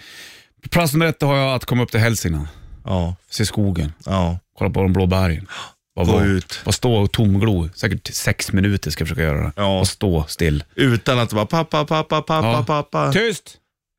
Plats 0.70 0.94
nummer 0.94 1.06
ett 1.06 1.22
har 1.22 1.36
jag 1.38 1.56
att 1.56 1.66
komma 1.66 1.84
upp 1.84 1.92
till 1.92 2.00
Hälsingland. 2.00 2.48
Ja, 2.86 3.16
Se 3.30 3.46
skogen. 3.46 3.94
ja. 4.06 4.40
Kolla 4.58 4.70
på 4.70 4.82
de 4.82 4.94
blå 4.94 5.06
bergen. 5.06 5.48
Bara 5.96 6.06
Gå 6.06 6.12
vara- 6.12 6.24
ut. 6.26 6.62
Bara 6.66 6.72
stå 6.72 6.94
och 6.96 7.12
tomglo. 7.12 7.70
Säkert 7.76 8.08
sex 8.14 8.52
minuter 8.52 8.92
ska 8.92 9.02
jag 9.02 9.08
försöka 9.08 9.24
göra 9.24 9.42
det. 9.44 9.52
Ja. 9.56 9.80
Och 9.80 9.88
stå 9.88 10.24
still. 10.28 10.64
Utan 10.76 11.20
att 11.20 11.34
bara 11.34 11.46
pappa, 11.46 11.86
pappa, 11.86 12.22
pappa, 12.22 12.48
Ja. 12.48 12.64
pappa. 12.68 13.12
Tyst! 13.14 13.58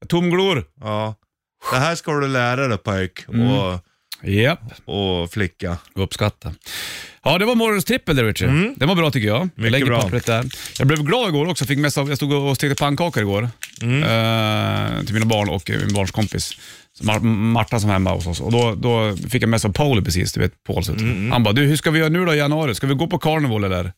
Tomglor. 0.09 0.65
Ja. 0.81 1.15
Det 1.73 1.79
här 1.79 1.95
ska 1.95 2.13
du 2.13 2.29
lära 2.29 2.69
dig 2.69 2.79
pojk 2.79 3.25
Mm. 3.29 3.53
och, 3.53 3.81
Japp. 4.23 4.61
och 4.85 5.31
flicka. 5.33 5.77
Uppskatta. 5.95 6.53
Ja, 7.25 7.39
det 7.39 7.45
var 7.45 7.55
morgonens 7.55 7.85
trippel 7.85 8.17
där 8.17 8.25
Richard. 8.25 8.51
Den 8.77 8.89
var 8.89 8.95
bra 8.95 9.11
tycker 9.11 9.29
jag. 9.29 9.37
Jag 9.37 9.41
Mm. 9.43 9.51
Mycket 9.57 9.73
lägger 9.73 9.87
bra. 9.87 10.03
pappret 10.03 10.27
där. 10.27 10.45
Jag 10.79 10.87
blev 10.89 11.03
glad 11.03 11.29
igår 11.29 11.47
också. 11.49 11.65
Fick 11.65 11.79
mest 11.79 11.99
av, 11.99 12.09
jag 12.09 12.17
stod 12.17 12.33
och 12.33 12.57
stekte 12.57 12.75
pannkakor 12.83 13.23
igår 13.23 13.49
Mm. 13.83 14.03
eh, 14.03 15.05
till 15.05 15.15
mina 15.15 15.27
barn 15.27 15.49
och 15.49 15.71
eh, 15.71 15.79
min 15.81 15.95
barns 15.95 16.11
kompis. 16.11 16.51
Så 16.93 17.05
Mar- 17.05 17.21
Marta 17.25 17.81
som 17.81 17.89
var 17.89 17.95
hemma 17.95 18.11
hos 18.15 18.27
oss. 18.27 18.41
Och 18.41 18.53
då, 18.53 18.75
då 18.75 19.17
fick 19.17 19.43
jag 19.43 19.49
mest 19.49 19.65
av 19.65 19.73
Pauli 19.73 20.03
precis, 20.03 20.33
du 20.33 20.41
vet 20.41 20.63
Pauls. 20.65 20.89
Mm, 20.89 21.33
Han 21.33 21.43
bara, 21.43 21.53
du 21.53 21.63
hur 21.63 21.77
ska 21.77 21.91
vi 21.91 21.99
göra 21.99 22.09
nu 22.09 22.25
då 22.25 22.35
i 22.35 22.39
januari? 22.39 22.75
Ska 22.75 22.87
vi 22.87 22.95
gå 22.95 23.07
på 23.07 23.19
carnival 23.19 23.65
eller? 23.65 23.93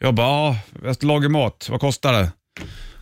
Jag 0.00 0.14
bara, 0.14 0.26
ja, 0.26 0.56
jag 0.84 0.94
ska 0.94 1.06
laga 1.06 1.28
mat. 1.28 1.66
Vad 1.70 1.80
kostar 1.80 2.12
det? 2.12 2.32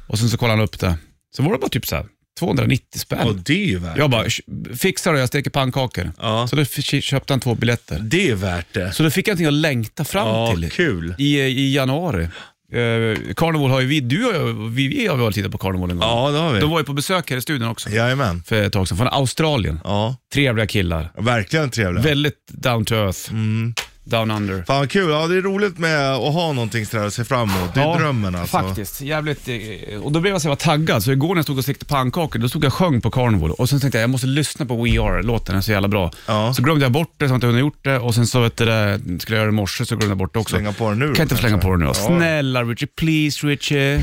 Och 0.09 0.19
sen 0.19 0.29
så 0.29 0.39
kollade 0.39 0.57
han 0.59 0.65
upp 0.65 0.79
det. 0.81 0.97
Så 1.37 1.43
var 1.43 1.53
det 1.53 1.59
bara 1.59 1.69
typ 1.69 1.87
så 1.87 1.97
här 1.97 2.07
290 2.39 2.99
spänn. 2.99 3.27
Och 3.29 3.35
det 3.37 3.63
är 3.63 3.67
ju 3.67 3.79
värt 3.79 3.97
Jag 3.99 4.11
bara, 4.11 4.25
"Sh- 4.25 4.75
fixa 4.77 5.13
det, 5.13 5.19
jag 5.19 5.29
steker 5.29 5.51
pannkakor. 5.51 6.13
Ja. 6.21 6.47
Så 6.49 6.57
då 6.57 6.65
köpte 7.01 7.33
han 7.33 7.41
två 7.41 7.55
biljetter. 7.55 7.99
Det 7.99 8.31
är 8.31 8.35
värt 8.35 8.67
det. 8.75 8.93
Så 8.93 9.03
då 9.03 9.11
fick 9.11 9.29
jag 9.29 9.33
någonting 9.33 9.47
att 9.47 9.53
längta 9.63 10.05
fram 10.05 10.29
Ja, 10.29 10.53
till 10.55 10.71
kul. 10.71 11.15
i, 11.19 11.39
i 11.41 11.75
januari. 11.75 12.29
Uh, 12.75 13.17
Carnival 13.37 13.71
har 13.71 13.81
ju 13.81 13.87
vi, 13.87 14.01
du 14.01 14.25
och 14.27 14.35
jag, 14.35 14.69
vi, 14.71 14.89
vi 14.89 15.07
har 15.07 15.17
väl 15.17 15.33
tittat 15.33 15.53
på 15.53 15.59
Carnival 15.59 15.91
en 15.91 15.99
gång. 15.99 16.09
Ja, 16.09 16.31
det 16.31 16.39
har 16.39 16.53
vi. 16.53 16.61
De 16.61 16.71
var 16.71 16.79
ju 16.79 16.85
på 16.85 16.93
besök 16.93 17.31
här 17.31 17.37
i 17.37 17.41
studion 17.43 17.69
också 17.69 17.91
Jajamän. 17.91 18.43
för 18.47 18.63
ett 18.63 18.73
tag 18.73 18.89
sedan, 18.89 18.99
från 18.99 19.09
Australien. 19.09 19.81
Ja, 19.85 20.17
Trevliga 20.35 20.67
killar. 20.67 21.13
verkligen 21.19 21.71
trevligt. 21.71 22.05
Väldigt 22.05 22.49
down 22.49 22.85
to 22.85 22.95
earth. 22.95 23.31
Mm. 23.33 23.75
Down 24.05 24.31
under. 24.31 24.63
Fan 24.67 24.79
vad 24.79 24.91
kul, 24.91 25.11
ja 25.11 25.27
det 25.27 25.37
är 25.37 25.43
roligt 25.43 25.79
med 25.79 26.13
att 26.15 26.33
ha 26.35 26.53
någonting 26.53 26.87
sådär 26.87 27.07
att 27.07 27.15
se 27.15 27.25
fram 27.25 27.51
emot. 27.51 27.75
Det 27.75 27.81
är 27.81 27.99
drömmen 27.99 28.35
alltså. 28.35 28.59
Faktiskt, 28.59 29.01
jävligt. 29.01 29.49
eh, 29.49 29.99
Och 30.03 30.13
då 30.13 30.21
blev 30.21 30.33
jag 30.35 30.43
så 30.43 30.47
jävla 30.49 30.57
taggad, 30.57 31.03
så 31.03 31.13
igår 31.13 31.29
när 31.29 31.37
jag 31.37 31.45
stod 31.45 31.59
och 31.59 31.63
stekte 31.65 31.85
pannkakor, 31.85 32.39
då 32.39 32.49
stod 32.49 32.65
jag 32.65 32.69
och 32.69 32.75
sjöng 32.75 33.01
på 33.01 33.11
Carnival 33.11 33.51
och 33.51 33.69
sen 33.69 33.81
tänkte 33.81 33.99
jag 33.99 34.03
jag 34.03 34.11
måste 34.11 34.27
lyssna 34.27 34.67
på 34.67 34.83
We 34.83 35.01
Are, 35.03 35.23
låten 35.23 35.47
den 35.47 35.57
är 35.57 35.61
så 35.61 35.73
jävla 35.73 35.89
bra. 35.89 36.11
Ja. 36.27 36.55
Så 36.55 36.63
glömde 36.63 36.85
jag 36.85 36.93
bort 36.93 37.13
det, 37.17 37.29
så 37.29 37.33
jag 37.33 37.37
inte 37.37 37.47
hunnit 37.47 37.61
gjort 37.61 37.79
det 37.85 37.99
och 37.99 38.15
sen 38.15 38.27
så 38.27 38.41
vet 38.41 38.57
du, 38.57 38.65
det, 38.65 39.01
skulle 39.21 39.37
jag 39.37 39.41
göra 39.43 39.51
det 39.51 39.55
i 39.55 39.57
morse 39.57 39.85
så 39.87 39.97
glömde 39.97 40.11
jag 40.11 40.19
bort 40.19 40.33
det 40.33 40.39
också. 40.39 40.57
Slänga 40.57 40.73
på 40.73 40.89
den 40.89 40.99
nu 40.99 41.09
då, 41.09 41.15
Kan 41.15 41.23
inte 41.23 41.37
slänga 41.37 41.53
kanske? 41.53 41.67
på 41.67 41.73
den 41.73 41.81
nu 41.81 41.87
då. 41.87 41.93
Ja. 41.97 42.07
Snälla 42.07 42.63
Richie, 42.63 42.89
please 42.97 43.47
Richie. 43.47 44.03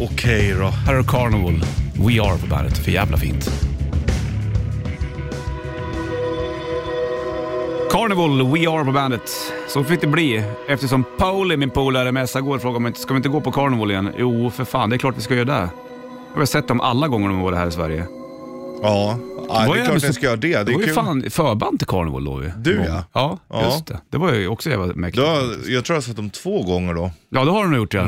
Okej 0.00 0.54
då. 0.58 0.66
Här 0.68 0.86
har 0.94 0.94
du 1.02 1.04
Carnival, 1.08 1.64
We 1.94 2.22
Are 2.22 2.38
på 2.38 2.46
bandet, 2.46 2.78
för 2.78 2.90
jävla 2.90 3.16
fint. 3.16 3.50
Carnival, 7.96 8.52
We 8.52 8.68
Are 8.68 8.84
på 8.84 8.92
bandet. 8.92 9.30
Så 9.68 9.84
fick 9.84 10.00
det 10.00 10.06
bli 10.06 10.44
eftersom 10.68 11.04
Pauli, 11.18 11.56
min 11.56 11.70
polare, 11.70 12.12
messade 12.12 12.44
igår 12.44 12.54
och 12.54 12.62
frågade 12.62 12.76
om 12.76 12.84
vi 12.84 12.88
inte 12.88 13.00
ska 13.00 13.14
vi 13.14 13.16
inte 13.16 13.28
gå 13.28 13.40
på 13.40 13.52
Carnival 13.52 13.90
igen. 13.90 14.12
Jo, 14.18 14.50
för 14.50 14.64
fan, 14.64 14.90
det 14.90 14.96
är 14.96 14.98
klart 14.98 15.16
vi 15.16 15.20
ska 15.20 15.34
göra 15.34 15.44
det. 15.44 15.68
Jag 16.32 16.38
har 16.40 16.46
sett 16.46 16.68
dem 16.68 16.80
alla 16.80 17.08
gånger 17.08 17.28
de 17.28 17.36
har 17.36 17.44
varit 17.44 17.58
här 17.58 17.66
i 17.66 17.72
Sverige. 17.72 18.06
Ja, 18.82 19.18
ja 19.48 19.72
det 19.74 19.80
är 19.80 19.84
klart 19.84 19.94
ni 19.94 20.00
så- 20.00 20.12
ska 20.12 20.26
göra 20.26 20.36
det. 20.36 20.48
Det 20.48 20.64
Det 20.64 20.72
var 20.72 20.82
är 20.82 20.86
ju 20.86 20.92
fan 20.92 21.30
förband 21.30 21.78
till 21.78 21.88
Carnival 21.88 22.24
då 22.24 22.42
ju. 22.42 22.50
Du, 22.58 22.84
ja. 22.88 23.04
Ja, 23.12 23.38
Ja. 23.50 23.64
just 23.64 23.86
det. 23.86 24.00
Det 24.10 24.18
var 24.18 24.32
ju 24.32 24.48
också 24.48 24.70
jävla 24.70 24.86
mäktigt. 24.94 25.24
Du 25.24 25.30
har, 25.30 25.40
jag 25.72 25.84
tror 25.84 25.94
jag 25.94 25.96
har 25.96 26.00
sett 26.00 26.16
dem 26.16 26.30
två 26.30 26.62
gånger 26.62 26.94
då. 26.94 27.10
Ja, 27.28 27.44
det 27.44 27.50
har 27.50 27.62
de 27.62 27.70
nog 27.70 27.80
gjort 27.80 27.94
ja. 27.94 28.02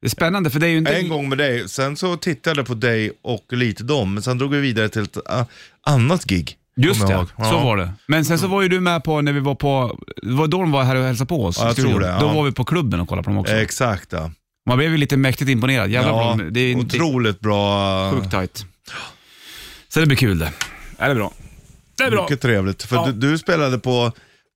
Det 0.00 0.06
är 0.06 0.08
spännande 0.08 0.50
för 0.50 0.60
det 0.60 0.66
är 0.66 0.70
ju 0.70 0.78
inte... 0.78 0.94
En 0.96 1.08
gång 1.08 1.28
med 1.28 1.38
dig, 1.38 1.68
sen 1.68 1.96
så 1.96 2.16
tittade 2.16 2.60
jag 2.60 2.66
på 2.66 2.74
dig 2.74 3.12
och 3.22 3.52
lite 3.52 3.84
dem, 3.84 4.14
men 4.14 4.22
sen 4.22 4.38
drog 4.38 4.50
vi 4.50 4.60
vidare 4.60 4.88
till 4.88 5.02
ett 5.02 5.16
uh, 5.16 5.42
annat 5.86 6.24
gig. 6.24 6.56
Just 6.76 7.06
det, 7.06 7.12
ihåg. 7.12 7.26
så 7.28 7.32
Ja. 7.38 7.64
var 7.64 7.76
det. 7.76 7.92
Men 8.08 8.24
sen 8.24 8.38
så 8.38 8.46
var 8.46 8.62
ju 8.62 8.68
du 8.68 8.80
med 8.80 9.04
på 9.04 9.20
när 9.20 9.32
vi 9.32 9.40
var 9.40 9.54
på, 9.54 9.98
det 10.22 10.32
var 10.32 10.46
då 10.46 10.58
de 10.60 10.70
var 10.72 10.82
här 10.84 10.96
och 10.96 11.04
hälsade 11.04 11.28
på 11.28 11.44
oss. 11.44 11.58
Ja, 11.60 11.66
jag 11.66 11.76
tror 11.76 12.00
det, 12.00 12.06
ja. 12.06 12.20
Då 12.20 12.28
var 12.28 12.44
vi 12.44 12.52
på 12.52 12.64
klubben 12.64 13.00
och 13.00 13.08
kollade 13.08 13.24
på 13.24 13.30
dem 13.30 13.38
också. 13.38 13.54
Exakt 13.54 14.12
ja. 14.12 14.30
Man 14.68 14.78
blev 14.78 14.90
ju 14.90 14.96
lite 14.96 15.16
mäktigt 15.16 15.50
imponerad. 15.50 15.90
Jävla 15.90 16.10
ja 16.10 16.34
bra. 16.36 16.46
Det 16.50 16.60
är 16.60 16.76
otroligt 16.76 17.40
bra. 17.40 18.10
sjukt 18.12 18.30
tajt. 18.30 18.66
Så 19.88 20.00
det 20.00 20.06
blir 20.06 20.16
kul 20.16 20.38
det. 20.38 20.52
Är 20.98 21.08
det 21.08 21.14
bra? 21.14 21.32
Det 21.98 22.04
är 22.04 22.10
bra. 22.10 22.22
Mycket 22.22 22.40
trevligt. 22.40 22.82
För 22.82 22.96
Ja. 22.96 23.06
du, 23.06 23.12
du 23.30 23.38
spelade 23.38 23.78
på 23.78 24.12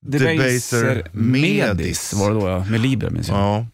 Debaser 0.06 1.08
Medis 1.12 2.12
var 2.14 2.30
det 2.30 2.40
då 2.40 2.48
ja, 2.48 2.64
med 2.70 2.80
Liber 2.80 3.10
minns 3.10 3.28
jag. 3.28 3.38
Ja, 3.38 3.66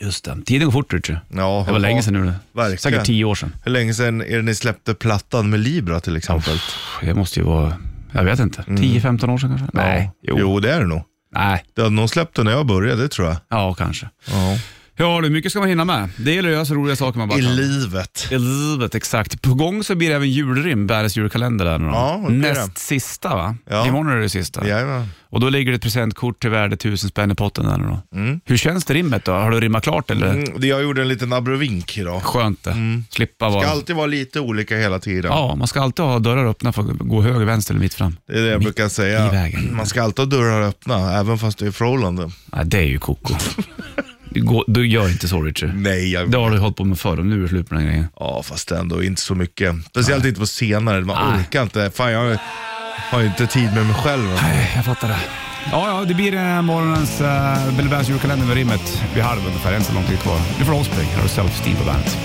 Just 0.00 0.24
det. 0.24 0.36
Tiden 0.46 0.64
går 0.66 0.72
fort 0.72 0.92
Richard. 0.92 1.18
ja. 1.28 1.62
Det 1.66 1.72
var 1.72 1.78
länge 1.78 2.02
sedan 2.02 2.14
nu. 2.26 2.32
Verkligen. 2.52 2.78
Säkert 2.78 3.04
tio 3.06 3.24
år 3.24 3.34
sedan. 3.34 3.56
Hur 3.64 3.72
länge 3.72 3.94
sedan 3.94 4.20
är 4.22 4.36
det 4.36 4.42
ni 4.42 4.54
släppte 4.54 4.94
plattan 4.94 5.50
med 5.50 5.60
Libra 5.60 6.00
till 6.00 6.16
exempel? 6.16 6.58
Det 7.02 7.14
måste 7.14 7.40
ju 7.40 7.46
vara, 7.46 7.76
jag 8.12 8.24
vet 8.24 8.38
inte, 8.38 8.62
10-15 8.62 9.30
år 9.30 9.38
sedan 9.38 9.50
kanske? 9.58 9.66
Nej. 9.72 9.98
Mm. 9.98 10.10
Ja. 10.20 10.34
Jo. 10.38 10.60
det 10.60 10.72
är 10.72 10.80
det 10.80 10.86
nog. 10.86 11.02
Nej. 11.34 11.64
Det 11.74 11.82
hade 11.82 11.94
nog 11.94 12.10
släppt 12.10 12.36
det 12.36 12.42
när 12.42 12.50
jag 12.52 12.66
började, 12.66 13.02
det 13.02 13.08
tror 13.08 13.28
jag. 13.28 13.36
Ja, 13.48 13.74
kanske. 13.74 14.08
Ja. 14.30 14.58
Ja, 14.98 15.20
det 15.20 15.28
är 15.28 15.30
mycket 15.30 15.50
ska 15.52 15.60
man 15.60 15.68
hinna 15.68 15.84
med. 15.84 16.08
Det 16.16 16.32
gäller 16.34 16.48
att 16.48 16.54
göra 16.54 16.64
så 16.64 16.74
roliga 16.74 16.96
saker 16.96 17.18
man 17.18 17.28
bara 17.28 17.38
I 17.38 17.42
kan. 17.42 17.56
livet. 17.56 18.28
I 18.30 18.38
livet, 18.38 18.94
exakt. 18.94 19.42
På 19.42 19.54
gång 19.54 19.84
så 19.84 19.94
blir 19.94 20.08
det 20.08 20.14
även 20.14 20.30
julrim, 20.30 20.86
Bäres 20.86 21.16
julkalender 21.16 21.64
där 21.64 21.78
nu 21.78 21.84
då. 21.86 21.92
Ja, 21.92 22.24
det 22.28 22.34
blir 22.34 22.48
det. 22.48 22.54
Näst 22.60 22.78
sista 22.78 23.28
va? 23.36 23.56
Ja. 23.70 23.86
Imorgon 23.86 24.12
är 24.12 24.16
det 24.16 24.28
sista. 24.28 24.68
Jajamän. 24.68 25.06
Och 25.30 25.40
då 25.40 25.48
ligger 25.48 25.72
det 25.72 25.76
ett 25.76 25.82
presentkort 25.82 26.40
till 26.40 26.50
värde 26.50 26.76
tusen 26.76 27.08
spänn 27.10 27.30
i 27.30 27.34
potten 27.34 27.64
där 27.66 27.76
nu 27.78 27.86
då. 27.88 28.00
Hur 28.44 28.56
känns 28.56 28.84
det 28.84 28.94
rimmet 28.94 29.24
då? 29.24 29.32
Har 29.32 29.50
du 29.50 29.60
rimmat 29.60 29.82
klart 29.82 30.10
eller? 30.10 30.30
Mm, 30.34 30.60
det- 30.60 30.66
jag 30.66 30.82
gjorde 30.82 31.02
en 31.02 31.08
liten 31.08 31.32
abrovink 31.32 31.98
idag. 31.98 32.22
Skönt 32.22 32.62
det. 32.64 33.02
Slippa 33.10 33.48
vara... 33.48 33.62
Ska 33.62 33.70
alltid 33.70 33.96
vara 33.96 34.06
lite 34.06 34.40
olika 34.40 34.76
hela 34.76 34.98
tiden. 34.98 35.30
Ja, 35.32 35.54
man 35.54 35.68
ska 35.68 35.80
alltid 35.80 36.04
ha 36.04 36.18
dörrar 36.18 36.46
öppna 36.46 36.72
för 36.72 36.82
att 36.82 36.88
gå 36.98 37.22
höger, 37.22 37.44
vänster 37.44 37.74
eller 37.74 37.80
mitt 37.82 37.94
fram. 37.94 38.16
Det 38.28 38.38
är 38.38 38.42
det 38.42 38.48
jag 38.48 38.58
Mitt 38.58 38.64
brukar 38.66 38.88
säga. 38.88 39.26
i 39.26 39.30
vägen. 39.30 39.76
Man 39.76 39.86
ska 39.86 40.02
alltid 40.02 40.18
ha 40.18 40.26
dörrar 40.38 40.62
öppna, 40.68 41.12
även 41.20 41.38
fast 41.38 41.58
det 41.58 41.66
är 41.66 41.70
förhållande. 41.70 42.30
Nej, 42.52 42.64
det 42.66 42.78
är 42.78 42.82
ju 42.82 42.98
koko. 42.98 43.34
Du 44.66 44.88
gör 44.88 45.08
inte 45.08 45.28
så 45.28 45.42
Richard. 45.42 45.70
Nej, 45.74 46.12
jag... 46.12 46.30
Det 46.30 46.38
har 46.38 46.50
du 46.50 46.58
hållit 46.58 46.76
på 46.76 46.84
med 46.84 46.98
förr 46.98 47.18
och 47.18 47.26
nu 47.26 47.38
är 47.38 47.42
det 47.42 47.48
slut 47.48 47.70
med 47.70 47.78
den 47.80 47.86
grejen. 47.88 48.06
Ja, 48.20 48.42
fast 48.42 48.70
ändå 48.70 49.02
inte 49.02 49.20
så 49.22 49.34
mycket. 49.34 49.74
Speciellt 49.86 50.24
inte 50.24 50.40
på 50.40 50.46
senare. 50.46 51.00
Man 51.00 51.30
Nej. 51.32 51.40
orkar 51.40 51.62
inte. 51.62 51.90
Fan, 51.94 52.12
jag 52.12 52.38
har- 53.10 53.20
ju 53.20 53.26
inte 53.26 53.46
tid 53.46 53.74
med 53.74 53.86
mig 53.86 53.94
själv. 53.94 54.22
Nej, 54.42 54.72
jag 54.76 54.84
fattar 54.84 55.08
det. 55.08 55.18
Ja, 55.70 55.88
ja, 55.88 56.04
det 56.04 56.14
blir 56.14 56.34
eh, 56.34 56.62
morgonens 56.62 57.20
uh, 57.20 57.76
Bill 57.76 57.88
Bands 57.88 58.08
julkalender 58.08 58.46
med 58.46 58.56
rimmet 58.56 59.02
vid 59.14 59.22
halv 59.22 59.40
ungefär. 59.46 59.72
En 59.72 59.84
så 59.84 59.92
lång 59.94 60.04
tid 60.04 60.18
kvar. 60.18 60.38
Du 60.58 60.64
får 60.64 60.72
Offspring, 60.72 61.06
här 61.08 61.16
har 61.16 61.22
du 61.22 61.28
Self-Steam 61.28 61.76
på 61.76 61.84
bandet. 61.84 62.18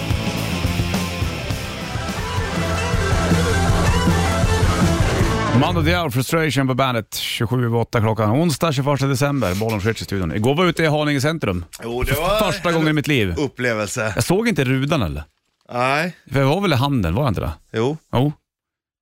Mando 5.61 5.81
Diao, 5.81 6.11
Frustration 6.11 6.67
på 6.67 6.73
bandet. 6.73 7.09
27.08 7.15 7.99
klockan. 8.01 8.31
Onsdag 8.31 8.71
21 8.73 8.99
december. 8.99 9.55
Bollen 9.55 9.89
i 9.89 9.93
studion. 9.93 10.35
Igår 10.35 10.55
var 10.55 10.63
jag 10.63 10.69
ute 10.69 10.83
i 10.83 10.87
Haninge 10.87 11.21
centrum. 11.21 11.65
Jo, 11.83 12.03
det 12.03 12.13
var 12.13 12.39
Första 12.51 12.71
gången 12.71 12.87
i 12.87 12.93
mitt 12.93 13.07
liv. 13.07 13.33
upplevelse. 13.37 14.11
Jag 14.15 14.23
såg 14.23 14.47
inte 14.47 14.63
rudan 14.63 15.01
eller? 15.01 15.23
Nej, 15.73 16.15
För 16.31 16.39
jag 16.39 16.47
var 16.47 16.61
väl 16.61 16.73
i 16.73 16.75
handen, 16.75 17.15
var 17.15 17.23
jag 17.23 17.29
inte 17.31 17.41
det? 17.41 17.51
jo. 17.73 17.97
Jo. 18.13 18.33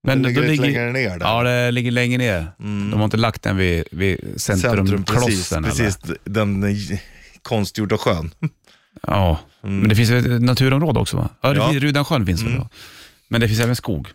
Men 0.03 0.21
det 0.21 0.29
ligger 0.29 0.41
lite 0.47 0.61
längre 0.63 0.91
ner 0.91 1.09
där. 1.09 1.15
Mm. 1.15 1.21
Ja, 1.27 1.43
det 1.43 1.71
ligger 1.71 1.91
längre 1.91 2.17
ner. 2.17 2.47
De 2.57 2.93
har 2.93 3.03
inte 3.03 3.17
lagt 3.17 3.41
den 3.41 3.57
vid, 3.57 3.83
vid 3.91 4.19
precis. 4.21 4.41
centrumklossen. 4.43 5.57
eller? 5.65 5.69
Precis, 5.75 5.99
den 6.23 6.63
eh, 6.63 6.99
konstgjorda 7.41 7.97
sjön. 7.97 8.31
Ja, 9.07 9.37
men 9.61 9.89
det 9.89 9.95
finns 9.95 10.09
ett 10.11 10.41
naturområde 10.41 10.99
också 10.99 11.17
va? 11.17 11.29
Ja, 11.41 11.49
det 11.49 11.55
Mm. 11.55 11.57
Ja. 11.59 11.63
Mm. 11.63 11.71
finns, 11.73 11.83
Rudansjön 11.83 12.25
finns 12.25 12.43
väl 12.43 12.55
då. 12.55 12.69
Men 13.27 13.41
det 13.41 13.47
finns 13.47 13.59
även 13.59 13.75
skog. 13.75 14.07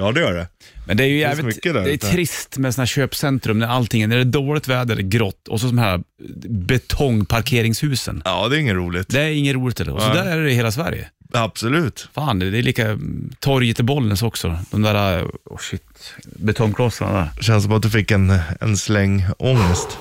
Ja, 0.00 0.12
det 0.12 0.20
gör 0.20 0.32
det. 0.34 0.48
Men 0.86 0.96
det 0.96 1.04
är 1.04 1.06
ju 1.06 1.26
finns 1.26 1.38
jävligt 1.38 1.62
där 1.62 1.72
det 1.72 1.80
är 1.80 1.94
ute. 1.94 2.10
trist 2.10 2.58
med 2.58 2.74
sådana 2.74 2.82
här 2.82 2.86
köpcentrum 2.86 3.58
när 3.58 3.66
allting, 3.66 4.08
när 4.08 4.16
det 4.16 4.22
är 4.22 4.24
dåligt 4.24 4.68
väder, 4.68 4.94
det 4.96 5.02
är 5.02 5.08
grått 5.08 5.48
och 5.48 5.60
så 5.60 5.66
de 5.66 5.78
här 5.78 6.00
betongparkeringshusen. 6.48 8.22
Ja, 8.24 8.48
det 8.48 8.56
är 8.56 8.60
inget 8.60 8.74
roligt. 8.74 9.08
Det 9.08 9.20
är 9.20 9.28
inget 9.30 9.54
roligt 9.54 9.76
det. 9.76 9.90
Och 9.92 10.02
så 10.02 10.08
Nej. 10.08 10.16
där 10.16 10.38
är 10.38 10.42
det 10.42 10.50
i 10.50 10.54
hela 10.54 10.72
Sverige. 10.72 11.08
Absolut. 11.32 12.08
Fan, 12.14 12.38
det 12.38 12.46
är 12.46 12.62
lika 12.62 12.98
torget 13.38 13.80
i 13.80 13.82
Bollnäs 13.82 14.22
också. 14.22 14.58
De 14.70 14.82
där, 14.82 15.24
oh 15.44 15.58
shit, 15.58 16.14
betongklossarna 16.24 17.12
där. 17.12 17.42
Känns 17.42 17.64
som 17.64 17.72
att 17.72 17.82
du 17.82 17.90
fick 17.90 18.10
en, 18.10 18.38
en 18.60 18.76
släng 18.76 19.24
ångest. 19.38 19.98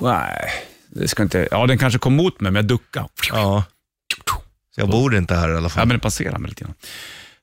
Nej, 0.00 0.50
det 0.88 1.08
ska 1.08 1.22
inte, 1.22 1.48
ja 1.50 1.66
den 1.66 1.78
kanske 1.78 1.98
kom 1.98 2.16
mot 2.16 2.40
mig 2.40 2.52
men 2.52 2.58
jag 2.60 2.68
duckade. 2.68 3.08
Ja. 3.32 3.64
Jag 4.76 4.88
bor 4.90 5.16
inte 5.16 5.34
här 5.34 5.48
i 5.48 5.52
alla 5.52 5.62
Ja, 5.64 5.68
fall. 5.68 5.86
men 5.88 5.96
det 5.96 6.02
passerar 6.02 6.38
mig 6.38 6.48
lite 6.48 6.64
grann. 6.64 6.74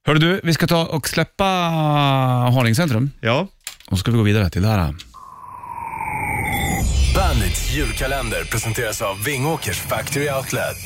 Hörru 0.07 0.19
du, 0.19 0.41
vi 0.43 0.53
ska 0.53 0.67
ta 0.67 0.85
och 0.85 1.07
släppa 1.09 1.43
Haninge 2.53 2.75
centrum 2.75 3.11
Ja. 3.21 3.47
och 3.87 3.97
så 3.97 4.01
ska 4.01 4.11
vi 4.11 4.17
gå 4.17 4.23
vidare 4.23 4.49
till 4.49 4.61
det 4.61 4.67
här. 4.67 4.95
Bandits 7.15 7.71
julkalender 7.75 8.43
presenteras 8.51 9.01
av 9.01 9.23
Vingåkers 9.23 9.77
Factory 9.77 10.29
Outlet. 10.29 10.77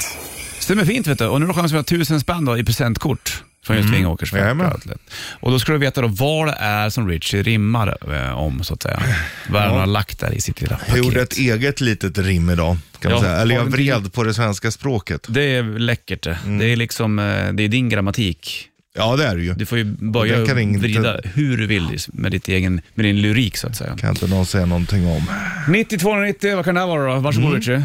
Stämmer 0.59 0.85
fint 0.85 1.07
vet 1.07 1.17
du. 1.19 1.27
Och 1.27 1.39
nu 1.39 1.45
har 1.45 1.53
du 1.53 1.59
chans 1.59 1.71
att 1.71 1.75
vinna 1.75 1.83
tusen 1.83 2.19
spänn 2.19 2.45
då, 2.45 2.57
i 2.57 2.63
presentkort 2.63 3.43
från 3.65 3.77
just 3.77 3.89
Vingåkers 3.89 4.29
Factory 4.29 4.41
Jajamän. 4.43 4.73
Outlet. 4.73 5.01
Och 5.39 5.51
då 5.51 5.59
ska 5.59 5.71
du 5.71 5.77
veta 5.77 6.01
då 6.01 6.07
vad 6.07 6.47
det 6.47 6.55
är 6.59 6.89
som 6.89 7.07
Richie 7.09 7.43
rimmar 7.43 7.97
eh, 8.13 8.37
om 8.37 8.63
så 8.63 8.73
att 8.73 8.83
säga. 8.83 9.03
Vad 9.49 9.61
han 9.61 9.79
har 9.79 9.85
lagt 9.85 10.19
där 10.19 10.33
i 10.33 10.41
sitt 10.41 10.61
lilla 10.61 10.71
Jag 10.79 10.87
paket. 10.87 10.97
gjorde 11.05 11.21
ett 11.21 11.37
eget 11.37 11.81
litet 11.81 12.17
rim 12.17 12.49
idag, 12.49 12.77
kan 12.99 13.11
man 13.11 13.19
Ja, 13.21 13.25
säga. 13.25 13.37
Eller 13.41 13.55
jag 13.55 13.61
har 13.61 13.65
du 13.69 13.71
vred 13.71 14.13
på 14.13 14.23
det 14.23 14.33
svenska 14.33 14.71
språket. 14.71 15.25
Det 15.29 15.43
är 15.43 15.63
läckert 15.63 16.23
det. 16.23 16.37
Mm. 16.45 16.57
Det 16.57 16.65
är 16.65 16.75
liksom, 16.75 17.19
eh, 17.19 17.53
det 17.53 17.63
är 17.63 17.67
din 17.67 17.89
grammatik. 17.89 18.67
Ja, 18.95 19.15
det 19.15 19.25
är 19.25 19.35
det 19.35 19.43
ju. 19.43 19.53
Du 19.53 19.65
får 19.65 19.77
ju 19.77 19.83
börja 19.85 20.41
och 20.41 20.59
inte- 20.59 20.79
vrida 20.79 21.19
hur 21.23 21.57
du 21.57 21.67
vill 21.67 21.99
med, 22.07 22.31
ditt 22.31 22.47
egen, 22.47 22.81
med 22.93 23.05
din 23.05 23.21
lyrik 23.21 23.57
så 23.57 23.67
att 23.67 23.75
säga. 23.77 23.97
Kan 23.97 24.09
inte 24.09 24.27
någon 24.27 24.45
säga 24.45 24.65
någonting 24.65 25.07
om. 25.07 25.23
9290, 25.67 26.55
vad 26.55 26.65
kan 26.65 26.75
det 26.75 26.81
här 26.81 26.87
vara 26.87 27.13
då? 27.15 27.19
Varsågod 27.19 27.49
Mm. 27.49 27.59
Richie. 27.61 27.83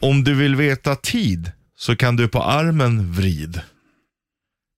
Om 0.00 0.24
du 0.24 0.34
vill 0.34 0.56
veta 0.56 0.94
tid 0.96 1.52
så 1.76 1.96
kan 1.96 2.16
du 2.16 2.28
på 2.28 2.42
armen 2.42 3.12
vrid. 3.12 3.60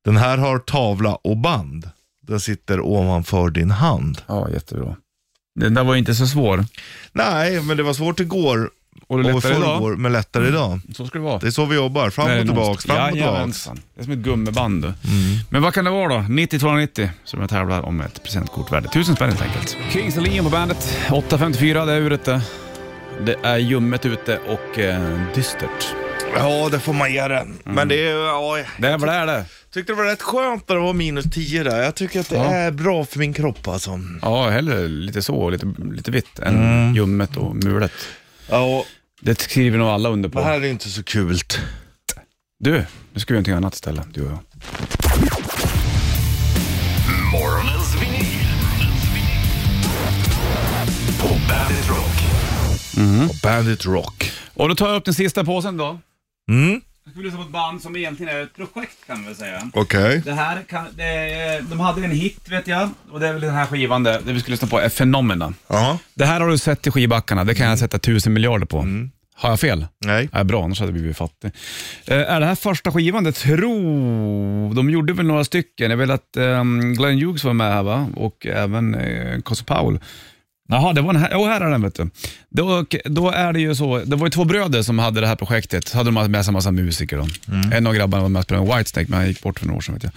Den 0.04 0.16
här 0.16 0.38
har 0.38 0.58
tavla 0.58 1.14
och 1.14 1.36
band. 1.36 1.90
Den 2.26 2.40
sitter 2.40 2.80
ovanför 2.80 3.50
din 3.50 3.70
hand. 3.70 4.22
Ja, 4.26 4.50
jättebra. 4.50 4.96
Den 5.60 5.74
där 5.74 5.84
var 5.84 5.96
inte 5.96 6.14
så 6.14 6.26
svår. 6.26 6.64
Nej, 7.12 7.62
men 7.62 7.76
det 7.76 7.82
var 7.82 7.92
svårt 7.94 8.20
igår 8.20 8.70
Och 9.06 9.22
det 9.22 9.28
och 9.28 9.34
lättare 9.34 9.52
idag. 9.56 9.64
förrgår, 9.64 9.96
men 9.96 10.12
lättare 10.12 10.48
idag. 10.48 10.80
Så 10.94 11.06
ska 11.06 11.18
det 11.18 11.24
vara. 11.24 11.38
Det 11.38 11.46
är 11.46 11.50
så 11.50 11.64
vi 11.64 11.76
jobbar, 11.76 12.10
fram 12.10 12.26
Det 12.28 12.32
är 12.34 12.40
och 12.40 12.46
någonstans- 12.46 12.84
fram 12.98 13.10
och. 13.12 13.16
Jajamensan. 13.18 13.80
Det 13.94 14.00
är 14.00 14.04
som 14.04 14.12
ett 14.12 14.18
gummiband. 14.18 14.84
Mm. 14.84 14.94
Men 15.50 15.62
vad 15.62 15.74
kan 15.74 15.84
det 15.84 15.90
vara 15.90 16.14
då? 16.14 16.20
9290 16.28 17.10
som 17.24 17.40
jag 17.40 17.50
tävlar 17.50 17.82
om 17.82 18.00
ett 18.00 18.22
presentkort 18.22 18.72
värde 18.72 18.88
1000 18.88 19.16
spänn 19.16 19.28
helt 19.28 19.42
enkelt. 19.42 19.76
Kings 19.92 20.16
och 20.16 20.22
Leon 20.22 20.44
på 20.44 20.50
bandet. 20.50 20.98
8.54, 21.08 21.86
det 21.86 21.92
är 21.92 22.00
uret 22.00 22.24
det. 22.24 22.40
Det 23.24 23.36
är 23.42 23.56
ljummet 23.56 24.06
ute 24.06 24.38
och 24.38 24.78
eh, 24.78 25.20
dystert. 25.34 25.94
Ja, 26.36 26.68
det 26.72 26.80
får 26.80 26.92
man 26.92 27.12
ge 27.12 27.28
det. 27.28 27.46
Men 27.64 27.88
det 27.88 28.08
är, 28.08 28.16
ja, 28.26 28.58
Det 28.78 28.88
är 28.88 28.98
vad 28.98 29.08
det 29.08 29.26
det. 29.32 29.44
tyckte 29.74 29.92
det 29.92 29.96
var 29.96 30.04
rätt 30.04 30.22
skönt 30.22 30.68
när 30.68 30.76
det 30.76 30.82
var 30.82 30.92
minus 30.92 31.24
10 31.34 31.62
där. 31.62 31.82
Jag 31.82 31.94
tycker 31.94 32.20
att 32.20 32.28
det 32.28 32.36
Ja. 32.36 32.44
är 32.44 32.70
bra 32.70 33.04
för 33.04 33.18
min 33.18 33.32
kropp 33.32 33.68
alltså. 33.68 34.00
Ja, 34.22 34.48
hellre 34.50 34.88
lite 34.88 35.22
så, 35.22 35.50
lite, 35.50 35.66
lite 35.94 36.10
vitt 36.10 36.38
än 36.38 36.94
ljummet 36.94 37.36
och 37.36 37.56
mulet. 37.56 37.92
Ja, 38.48 38.78
och 38.78 38.86
Det 39.20 39.40
skriver 39.40 39.78
nog 39.78 39.88
alla 39.88 40.08
under 40.08 40.28
det 40.28 40.32
på. 40.32 40.40
här 40.42 40.60
är 40.60 40.64
inte 40.70 40.88
så 40.88 41.02
kul. 41.02 41.38
Du, 42.58 42.84
nu 43.12 43.20
ska 43.20 43.34
vi 43.34 43.36
göra 43.36 43.40
någonting 43.40 43.54
annat 43.54 43.74
istället, 43.74 44.06
du 44.14 44.22
och 44.22 44.30
jag. 44.30 44.38
Morgonens 47.32 47.94
vinyl. 48.02 48.46
På 51.20 51.28
Bandit 51.28 51.88
Rock. 51.88 53.42
Bandit 53.42 53.84
Rock. 53.86 54.32
Och 54.54 54.68
då 54.68 54.74
tar 54.74 54.88
jag 54.88 54.96
upp 54.96 55.04
den 55.04 55.14
sista 55.14 55.44
påsen 55.44 55.76
då. 55.76 55.98
Mm, 56.50 56.80
Jag 57.16 57.20
ska 57.20 57.24
lyssna 57.24 57.38
på 57.38 57.44
ett 57.46 57.52
band 57.52 57.82
som 57.82 57.96
egentligen 57.96 58.36
är 58.36 58.42
ett 58.42 58.54
projekt 58.56 59.06
kan 59.06 59.16
man 59.16 59.26
väl 59.26 59.34
säga. 59.36 59.70
okej. 59.74 60.22
Det 60.24 60.32
här 60.32 60.62
kan, 60.62 60.86
det, 60.96 61.04
är- 61.04 61.62
de 61.62 61.80
hade 61.80 62.04
en 62.04 62.10
hit 62.10 62.48
vet 62.48 62.66
jag, 62.66 62.90
och 63.10 63.20
det 63.20 63.28
är 63.28 63.32
väl 63.32 63.42
den 63.42 63.54
här 63.54 63.66
skivan 63.66 64.02
det, 64.02 64.20
det 64.26 64.32
vi 64.32 64.40
ska 64.40 64.50
lyssna 64.50 64.68
på 64.68 64.78
är 64.80 64.88
Phenomena. 64.88 65.54
Ja, 65.68 65.98
Det 66.14 66.24
här 66.26 66.40
har 66.40 66.48
du 66.48 66.58
sett 66.58 66.86
i 66.86 66.90
skivbackarna, 66.90 67.44
det 67.44 67.54
kan 67.54 67.66
jag 67.68 67.78
sätta 67.78 67.98
tusen 67.98 68.32
miljarder 68.32 68.66
på. 68.66 68.86
Har 69.34 69.50
jag 69.50 69.60
fel? 69.60 69.86
nej. 69.98 70.28
Ja, 70.32 70.44
bra, 70.44 70.64
annars 70.64 70.80
hade 70.80 70.92
vi 70.92 70.98
blivit 70.98 71.16
fattiga. 71.16 71.50
Eh, 72.06 72.32
är 72.34 72.40
det 72.40 72.46
här 72.46 72.54
första 72.54 72.92
skivan? 72.92 73.24
Det 73.24 73.32
tror... 73.32 74.74
De 74.74 74.90
gjorde 74.90 75.12
väl 75.12 75.26
några 75.26 75.44
stycken. 75.44 75.90
Jag 75.90 75.96
vill 75.98 76.10
att 76.10 76.36
um, 76.36 76.94
Glenn 76.94 77.18
Hughes 77.22 77.44
var 77.44 77.52
med 77.52 77.72
här 77.72 77.82
va? 77.82 78.08
och 78.16 78.46
även 78.46 78.94
uh, 78.94 79.40
Cosse 79.40 79.64
Powell. 79.64 79.98
Jaha, 80.68 80.92
det 80.92 81.00
var 81.00 81.12
den 81.12 81.22
här. 81.22 81.30
Jo, 81.32 81.46
här 81.46 81.60
är 81.60 81.70
den 81.70 81.82
vet 81.82 81.94
du. 81.94 82.10
Då, 82.48 82.84
då 83.04 83.30
är 83.30 83.52
det 83.52 83.60
ju 83.60 83.74
så, 83.74 83.98
det 83.98 84.16
var 84.16 84.26
ju 84.26 84.30
två 84.30 84.44
bröder 84.44 84.82
som 84.82 84.98
hade 84.98 85.20
det 85.20 85.26
här 85.26 85.36
projektet. 85.36 85.92
Hade 85.92 86.10
de 86.10 86.30
med 86.32 86.44
sig 86.44 86.50
en 86.50 86.52
massa 86.52 86.70
musiker 86.70 87.16
då. 87.16 87.26
En 87.76 87.86
av 87.86 87.94
grabbarna 87.94 88.22
var 88.22 88.28
med 88.28 88.40
och 88.40 88.44
spelade 88.44 88.66
med 88.66 88.76
Whitesnake, 88.76 89.06
men 89.10 89.18
han 89.18 89.28
gick 89.28 89.42
bort 89.42 89.58
för 89.58 89.66
några 89.66 89.76
år 89.76 89.80
sedan 89.80 89.94
vet 89.94 90.04
jag. 90.04 90.12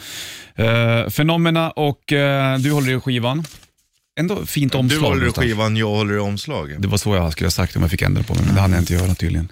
Uh, 1.04 1.10
Phenomena 1.10 1.72
och 1.72 2.14
eh, 2.14 2.58
du 2.58 2.72
håller 2.72 2.98
i 2.98 3.00
skivan. 3.00 3.44
Ändå 4.20 4.46
fint 4.46 4.76
omslag. 4.76 5.02
Du 5.02 5.06
håller 5.08 5.28
i 5.28 5.32
skivan, 5.32 5.78
jag 5.78 5.90
håller 5.90 6.16
i 6.16 6.20
omslaget. 6.20 6.82
Det 6.82 6.88
var 6.88 6.98
så 6.98 7.16
jag 7.16 7.32
skulle 7.32 7.46
ha 7.46 7.52
sagt 7.52 7.76
om 7.76 7.82
jag 7.82 7.92
fick 7.92 8.02
ändra 8.02 8.24
på 8.24 8.34
mig, 8.34 8.44
men 8.46 8.56
det 8.56 8.62
hann 8.62 8.72
jag 8.72 8.82
inte 8.82 8.94
göra 8.94 9.16
tydligen. 9.16 9.52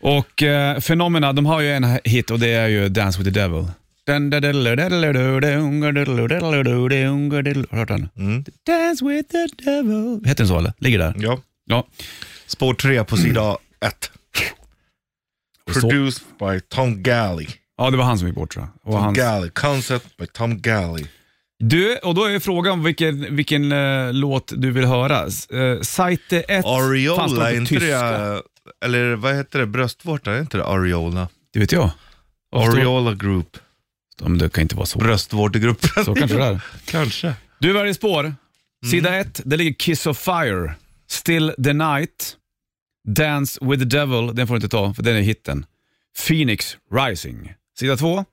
Och 0.00 0.42
eh, 0.42 0.80
Phenomena, 0.80 1.32
de 1.32 1.46
har 1.46 1.60
ju 1.60 1.72
en 1.72 1.98
hit 2.04 2.30
och 2.30 2.40
det 2.40 2.48
är 2.48 2.68
ju 2.68 2.88
Dance 2.88 3.18
with 3.18 3.34
the 3.34 3.40
Devil. 3.40 3.66
Har 6.40 6.52
du 7.44 7.66
hört 7.70 7.88
den? 7.88 8.08
Mm. 8.16 8.44
Dance 8.66 9.04
with 9.04 9.28
the 9.28 9.64
devil. 9.64 10.20
Heter 10.24 10.36
den 10.36 10.48
så 10.48 10.58
eller? 10.58 10.72
Ligger 10.78 10.98
där? 10.98 11.14
Ja. 11.16 11.38
Ja. 11.64 11.86
Spår 12.46 12.74
3 12.74 13.04
på 13.04 13.16
sida 13.16 13.56
1. 13.86 14.10
Produced 15.72 16.22
by 16.38 16.60
Tom 16.68 17.02
Galley. 17.02 17.46
Ja, 17.76 17.90
det 17.90 17.96
var 17.96 18.04
han 18.04 18.18
som 18.18 18.28
gick 18.28 18.36
bort 18.36 18.52
tror 18.52 18.64
jag. 18.64 18.88
Och 18.88 18.92
Tom 18.92 19.04
hans... 19.04 19.18
Galley. 19.18 19.50
Concept 19.50 20.16
by 20.16 20.26
Tom 20.26 20.60
Galley. 20.60 21.06
Du, 21.58 21.96
och 21.96 22.14
då 22.14 22.24
är 22.24 22.38
frågan 22.38 22.84
vilken, 22.84 23.36
vilken 23.36 23.72
uh, 23.72 24.12
låt 24.12 24.52
du 24.56 24.70
vill 24.70 24.84
höra. 24.84 25.26
Uh, 25.52 25.80
Sajte 25.80 26.40
1 26.40 26.64
Ariola, 26.64 27.50
är 27.50 27.56
inte 27.56 27.78
det, 27.78 28.42
eller 28.84 29.14
vad 29.14 29.34
heter 29.34 29.58
det, 29.58 29.66
bröstvårta, 29.66 30.32
är 30.32 30.40
inte 30.40 30.56
det 30.56 30.66
Ariola? 30.66 31.28
Det 31.52 31.58
vet 31.58 31.72
jag. 31.72 31.90
Varför 32.50 33.14
Group. 33.14 33.56
Men 34.20 34.38
det 34.38 34.52
kan 34.52 34.62
inte 34.62 34.76
vara 34.76 34.86
så. 34.86 34.98
Bröstvårtegruppen. 34.98 36.04
Så 36.04 36.14
kanske 36.14 36.36
det 36.36 36.44
är. 36.44 36.60
Kanske. 36.84 37.34
Du 37.58 37.72
väljer 37.72 37.94
spår. 37.94 38.34
Sida 38.90 39.16
1, 39.16 39.40
det 39.44 39.56
ligger 39.56 39.72
Kiss 39.72 40.06
of 40.06 40.18
Fire. 40.18 40.74
Still 41.08 41.54
the 41.64 41.72
Night. 41.72 42.36
Dance 43.08 43.58
with 43.62 43.82
the 43.82 43.88
Devil, 43.88 44.34
den 44.34 44.46
får 44.46 44.54
du 44.54 44.56
inte 44.56 44.68
ta 44.68 44.94
för 44.94 45.02
den 45.02 45.16
är 45.16 45.20
hitten. 45.20 45.66
Phoenix 46.26 46.76
Rising. 46.92 47.54
Sida 47.78 47.96
två. 47.96 48.24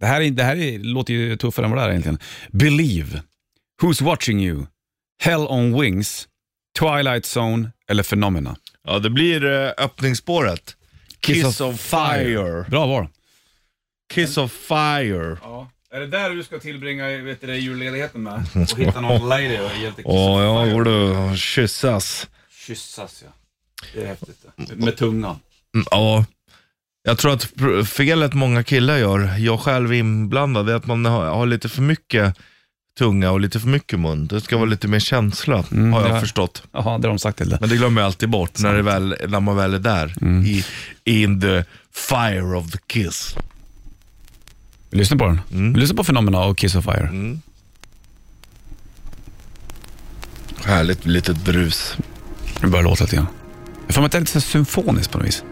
Det 0.00 0.06
här, 0.06 0.20
är, 0.20 0.30
det 0.30 0.42
här 0.42 0.56
är, 0.56 0.78
låter 0.78 1.14
ju 1.14 1.36
tuffare 1.36 1.66
än 1.66 1.72
vad 1.72 1.80
det 1.80 1.84
är 1.84 1.90
egentligen. 1.90 2.18
Believe. 2.50 3.22
Who's 3.82 4.04
watching 4.04 4.44
you? 4.44 4.66
Hell 5.18 5.46
on 5.48 5.80
wings. 5.80 6.28
Twilight 6.78 7.36
Zone 7.36 7.70
eller 7.88 8.02
Phenomena. 8.02 8.56
Ja, 8.86 8.98
det 8.98 9.10
blir 9.10 9.44
eh, 9.44 9.70
öppningsspåret. 9.78 10.76
Kiss, 11.20 11.60
of, 11.60 11.80
fire. 11.80 12.64
Bra 12.70 12.86
val. 12.86 13.08
Kiss 14.12 14.36
of 14.36 14.52
fire. 14.52 15.36
Ja. 15.42 15.70
Är 15.92 16.00
det 16.00 16.06
där 16.06 16.30
du 16.30 16.42
ska 16.44 16.58
tillbringa 16.58 17.08
vet 17.22 17.40
du, 17.40 17.54
julledigheten 17.56 18.22
med? 18.22 18.42
Och 18.72 18.78
hitta 18.78 19.00
någon 19.00 19.28
lady 19.28 19.58
och 19.58 19.70
ge 19.80 19.86
lite 19.86 19.96
kiss 20.02 20.04
Åh, 20.06 20.36
of 20.36 20.42
ja, 20.42 20.64
fire? 20.64 20.74
går 20.74 20.84
du 21.32 21.36
kyssas. 21.36 22.28
Kyssas 22.66 23.24
ja. 23.26 23.32
Det 23.94 24.02
är 24.02 24.06
häftigt 24.06 24.44
det. 24.56 24.76
Med 24.76 24.96
tungan. 24.96 25.38
Mm, 25.74 25.86
Ja. 25.90 26.24
Jag 27.06 27.18
tror 27.18 27.32
att 27.32 27.54
pr- 27.54 27.84
felet 27.84 28.34
många 28.34 28.62
killar 28.64 28.96
gör, 28.96 29.36
jag 29.38 29.60
själv 29.60 29.90
är 29.92 29.96
inblandad, 29.96 30.68
är 30.70 30.74
att 30.74 30.86
man 30.86 31.04
har, 31.04 31.24
har 31.26 31.46
lite 31.46 31.68
för 31.68 31.82
mycket 31.82 32.36
tunga 32.98 33.30
och 33.30 33.40
lite 33.40 33.60
för 33.60 33.68
mycket 33.68 33.98
mun. 34.00 34.26
Det 34.26 34.40
ska 34.40 34.56
vara 34.56 34.66
lite 34.68 34.88
mer 34.88 34.98
känsla, 34.98 35.56
har 35.56 36.00
jag 36.02 36.10
ja. 36.16 36.20
förstått. 36.20 36.62
Jaha, 36.72 36.82
det 36.98 37.08
har 37.08 37.12
de 37.14 37.18
sagt 37.18 37.38
till 37.38 37.48
det. 37.48 37.58
Men 37.60 37.68
det 37.68 37.76
glömmer 37.76 38.00
jag 38.00 38.06
alltid 38.06 38.28
bort 38.30 38.58
när, 38.58 38.74
det 38.74 38.82
väl, 38.82 39.16
när 39.28 39.40
man 39.40 39.56
väl 39.56 39.74
är 39.74 39.78
där. 39.78 40.14
I, 40.46 40.64
in 41.04 41.40
the 41.40 41.64
fire 41.92 42.56
of 42.56 42.70
the 42.70 42.78
kiss. 42.86 43.36
Lyssna 44.94 45.16
på 45.16 45.26
den. 45.26 45.72
Lyssna 45.72 45.96
på 45.96 46.04
Phenomena 46.04 46.44
och 46.44 46.58
Kiss 46.58 46.74
of 46.74 46.84
Fire. 46.84 47.38
Härligt 50.64 51.06
litet 51.06 51.44
brus. 51.44 51.96
Det 52.60 52.66
börjar 52.66 52.84
låta 52.84 53.04
lite 53.04 53.16
grann. 53.16 53.26
Jag 53.86 53.94
får 53.94 54.02
mig 54.02 54.06
att 54.06 54.12
det 54.12 54.18
är 54.18 54.20
lite 54.20 54.32
så 54.32 54.40
symfoniskt 54.40 55.10
på 55.10 55.18
något 55.18 55.26
vis. 55.26 55.44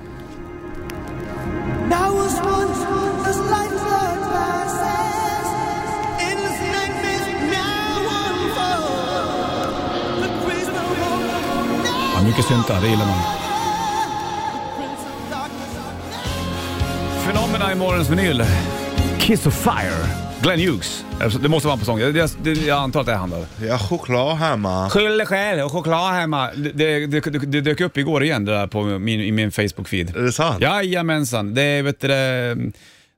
Ja, 12.15 12.23
mycket 12.25 12.45
syntar, 12.45 12.81
det 12.81 12.89
gillar 12.89 13.07
man. 13.07 13.23
Phenomena 17.25 17.73
i 17.73 17.75
morgonens 17.75 18.11
vinyl. 18.11 18.45
Kiss 19.23 19.47
of 19.47 19.55
Fire. 19.65 20.07
Glenn 20.43 20.61
Hughes. 20.61 21.05
Det 21.43 21.49
måste 21.49 21.67
vara 21.69 21.77
på 21.79 21.85
sång. 21.85 22.01
Jag, 22.01 22.17
jag, 22.17 22.31
jag 22.45 22.79
antar 22.79 23.01
att 23.01 23.07
det 23.07 23.13
är 23.13 23.17
han 23.17 23.31
då. 23.31 23.47
Ja, 23.67 23.79
choklad 23.79 24.37
hemma. 24.37 24.91
Skyll 24.91 25.19
dig 25.19 25.27
själv 25.27 25.61
och 25.65 25.73
choklad 25.73 26.15
hemma. 26.15 26.51
Det, 26.53 26.73
det, 26.73 27.07
det, 27.07 27.31
det 27.31 27.61
dök 27.61 27.81
upp 27.81 27.97
igår 27.97 28.23
igen 28.25 28.45
det 28.45 28.53
där 28.53 28.67
på 28.67 28.83
min, 28.85 29.21
i 29.21 29.33
min 29.33 29.51
Facebook-feed. 29.51 30.19
Är 30.19 30.23
det 30.23 30.33
sant? 30.33 30.61
Jajamensan. 30.63 31.55
Det 31.55 31.63
är, 31.63 31.83
vet 31.83 32.01
du, 32.01 32.09
det, 32.09 32.55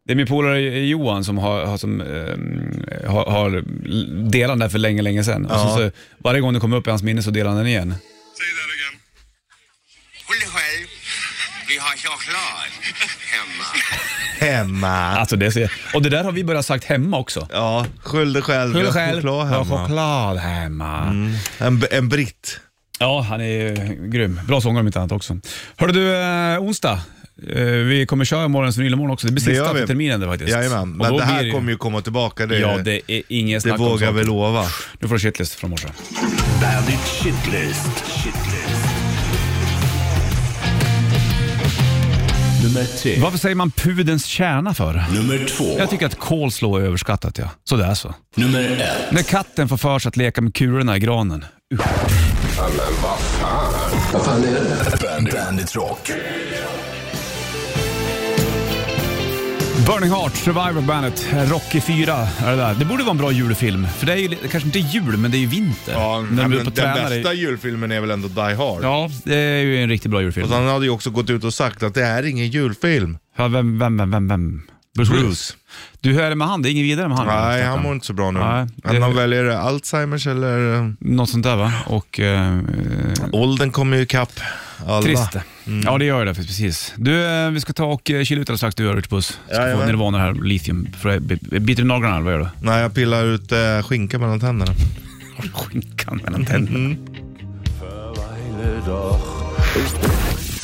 det 0.06 0.12
är 0.12 0.14
min 0.16 0.26
polare 0.26 0.60
Johan 0.60 1.24
som 1.24 1.38
har, 1.38 1.64
har, 1.64 1.76
som, 1.76 2.00
eh, 2.00 3.10
har, 3.10 3.24
har 3.30 3.64
delat 4.30 4.50
den 4.52 4.58
där 4.58 4.68
för 4.68 4.78
länge, 4.78 5.02
länge 5.02 5.24
sedan. 5.24 5.46
Och 5.46 5.58
så, 5.60 5.66
Ja. 5.66 5.76
så, 5.76 5.90
varje 6.18 6.40
gång 6.40 6.52
det 6.54 6.60
kommer 6.60 6.76
upp 6.76 6.86
i 6.86 6.90
hans 6.90 7.02
minne 7.02 7.22
så 7.22 7.30
delar 7.30 7.48
han 7.50 7.58
den 7.58 7.66
igen. 7.66 7.90
Säg 7.90 8.46
det 8.46 8.74
igen. 8.80 9.00
Skyll 10.28 10.40
dig 10.40 10.48
själv. 10.48 10.86
Vi 11.68 11.78
har 11.78 11.93
choklad 12.04 12.70
hemma. 13.34 13.64
Hemma. 14.56 14.88
Alltså 15.18 15.36
det 15.36 15.52
ser, 15.52 15.72
och 15.94 16.02
det 16.02 16.08
där 16.08 16.24
har 16.24 16.32
vi 16.32 16.44
börjat 16.44 16.66
sagt 16.66 16.84
hemma 16.84 17.18
också. 17.18 17.48
Ja, 17.52 17.86
skyll 18.02 18.32
dig 18.32 18.42
själv. 18.42 18.72
Skyll 18.74 18.82
dig 18.82 18.92
har 18.92 18.92
själv. 18.92 19.16
Choklad 19.22 19.48
Ja, 19.52 19.62
hemma. 19.62 19.64
choklad 19.86 20.36
hemma. 20.38 21.06
En, 21.58 21.82
en 21.90 22.08
britt. 22.08 22.60
Ja, 22.98 23.20
han 23.20 23.40
är 23.40 23.44
ju 23.44 23.74
grym. 24.10 24.40
Bra 24.46 24.60
sångare 24.60 24.80
om 24.80 24.86
inte 24.86 24.98
annat 24.98 25.12
också. 25.12 25.36
Hörde 25.76 25.92
du, 25.92 26.16
eh, 26.16 26.58
onsdag. 26.62 27.00
Eh, 27.50 27.62
vi 27.64 28.06
kommer 28.08 28.24
köra 28.24 28.48
morgonens 28.48 28.76
vinyl 28.76 28.92
imorgon 28.92 29.10
också. 29.12 29.26
Det 29.26 29.32
blir 29.32 29.44
sista 29.44 29.54
gör 29.64 29.74
vi. 29.74 29.80
för 29.80 29.86
terminen 29.86 30.20
det 30.20 30.26
faktiskt. 30.26 30.50
Jajamän, 30.52 30.78
Och 30.80 30.88
men 30.88 31.12
då 31.12 31.18
det 31.18 31.24
här 31.24 31.42
blir 31.42 31.52
kommer 31.52 31.70
ju 31.72 31.76
komma 31.78 32.00
tillbaka. 32.00 32.46
Det, 32.46 32.58
Ja, 32.58 32.76
det 32.78 33.00
är 33.12 33.22
ingen 33.28 33.54
det 33.56 33.60
snack 33.60 33.78
om 33.80 33.84
vågar 33.86 33.98
saken. 33.98 34.16
vi 34.16 34.24
lova. 34.24 34.66
Nu 35.00 35.08
får 35.08 35.14
du 35.14 35.20
shitlist 35.20 35.54
från 35.54 35.70
morse. 35.70 35.88
Bandit 36.60 37.00
Shitlist. 37.00 38.04
Shitlist. 38.06 38.53
Nummer 42.64 42.84
tre. 42.84 43.20
Varför 43.20 43.38
säger 43.38 43.54
man 43.54 43.70
pudens 43.70 44.24
kärna 44.24 44.74
för? 44.74 45.04
Nummer 45.14 45.46
två. 45.48 45.78
Jag 45.78 45.90
tycker 45.90 46.06
att 46.06 46.18
coleslaw 46.18 46.82
är 46.82 46.86
överskattat 46.86 47.38
ja. 47.38 47.50
Så 47.64 47.76
det 47.76 47.84
är 47.84 47.94
så. 47.94 48.14
Nummer 48.36 48.60
ett. 48.80 49.12
När 49.12 49.22
katten 49.22 49.68
får 49.68 49.76
för 49.76 49.98
sig 49.98 50.08
att 50.08 50.16
leka 50.16 50.40
med 50.40 50.54
kulorna 50.54 50.96
i 50.96 51.00
granen. 51.00 51.44
Bandit, 54.12 55.34
Bandit 55.34 55.76
Rock. 55.76 56.10
Burning 59.86 60.10
Heart, 60.10 60.34
Survivor 60.36 60.80
Bandet, 60.80 61.26
Rocky 61.50 61.80
4 61.80 62.14
är 62.44 62.50
det 62.50 62.56
där. 62.56 62.74
Det 62.74 62.84
borde 62.84 63.02
vara 63.02 63.10
en 63.10 63.16
bra 63.18 63.32
julfilm. 63.32 63.86
För 63.98 64.06
det 64.06 64.12
är 64.12 64.16
ju 64.16 64.28
kanske 64.50 64.66
inte 64.66 64.78
jul, 64.78 65.16
men 65.16 65.30
det 65.30 65.36
är 65.36 65.38
ju 65.40 65.46
vinter. 65.46 65.92
Ja, 65.92 66.20
När 66.20 66.30
men 66.30 66.36
du 66.36 66.42
är 66.42 66.48
den 66.48 66.58
uppe 66.60 66.68
och 66.68 66.74
tränar 66.74 67.12
i- 67.12 67.22
bästa 67.22 67.32
julfilmen 67.34 67.92
är 67.92 68.00
väl 68.00 68.10
ändå 68.10 68.28
Die 68.28 68.40
Hard? 68.54 68.78
Ja, 68.82 69.10
det 69.24 69.34
är 69.36 69.60
ju 69.62 69.82
en 69.82 69.88
riktigt 69.88 70.10
bra 70.10 70.22
julfilm. 70.22 70.46
Och 70.50 70.56
han 70.56 70.66
hade 70.66 70.84
ju 70.84 70.90
också 70.90 71.10
gått 71.10 71.30
ut 71.30 71.44
och 71.44 71.54
sagt 71.54 71.82
att 71.82 71.94
det 71.94 72.04
är 72.04 72.22
ingen 72.22 72.48
julfilm. 72.48 73.18
Ja, 73.36 73.48
vem, 73.48 73.78
vem, 73.78 73.96
vem, 73.96 74.10
vem, 74.10 74.28
vem? 74.28 74.62
Bruce 74.96 75.12
Bruce. 75.12 75.54
Du, 76.00 76.12
hur 76.12 76.20
är 76.20 76.30
det 76.30 76.36
med 76.36 76.48
han? 76.48 76.62
Det 76.62 76.68
är 76.68 76.70
inget 76.70 76.84
vidare 76.84 77.08
med 77.08 77.18
han? 77.18 77.26
Nej, 77.26 77.62
han 77.64 77.82
mår 77.82 77.92
inte 77.94 78.06
så 78.06 78.12
bra 78.12 78.30
nu. 78.30 78.38
Nej, 78.40 78.66
Han 78.84 78.94
det- 78.94 79.00
har 79.00 79.12
väljer 79.12 79.44
Alzheimers 79.44 80.26
eller... 80.26 80.74
eh, 80.76 80.88
Något 81.00 81.30
sånt 81.30 81.44
där 81.44 81.56
va? 81.56 81.72
Och... 81.86 82.20
Eh, 82.20 82.58
Åldern 83.32 83.70
kommer 83.70 83.96
ju 83.96 84.02
ikapp 84.02 84.32
alla. 84.86 85.02
trist. 85.02 85.36
Mm. 85.66 85.82
Ja, 85.86 85.98
det 85.98 86.04
gör 86.04 86.24
det 86.24 86.34
precis. 86.34 86.92
Du, 86.96 87.24
eh, 87.26 87.50
vi 87.50 87.60
ska 87.60 87.72
ta 87.72 87.84
och 87.84 88.10
eh, 88.10 88.24
kila 88.24 88.40
ut 88.40 88.48
alldeles 88.48 88.60
strax. 88.60 88.74
Du 88.74 88.92
Rich 88.92 89.06
Puss. 89.08 89.26
Ska 89.26 89.38
få 89.56 89.60
Jajamän. 89.62 89.86
Nirvana 89.86 90.18
här, 90.18 90.32
Lithium. 90.34 90.88
För- 91.02 91.18
Biter 91.60 91.82
du 91.82 91.88
naglarna 91.88 92.14
eller 92.16 92.24
vad 92.24 92.32
gör 92.34 92.40
du? 92.40 92.48
Nej, 92.66 92.80
jag 92.82 92.94
pillar 92.94 93.24
ut 93.24 93.52
eh, 93.52 93.58
skinka 93.82 94.18
mellan 94.18 94.40
tänderna. 94.40 94.72
Har 95.36 95.42
du 95.44 95.50
skinkan 95.50 96.20
mellan 96.24 96.46
tänderna? 96.46 96.78
Mm. 96.78 97.06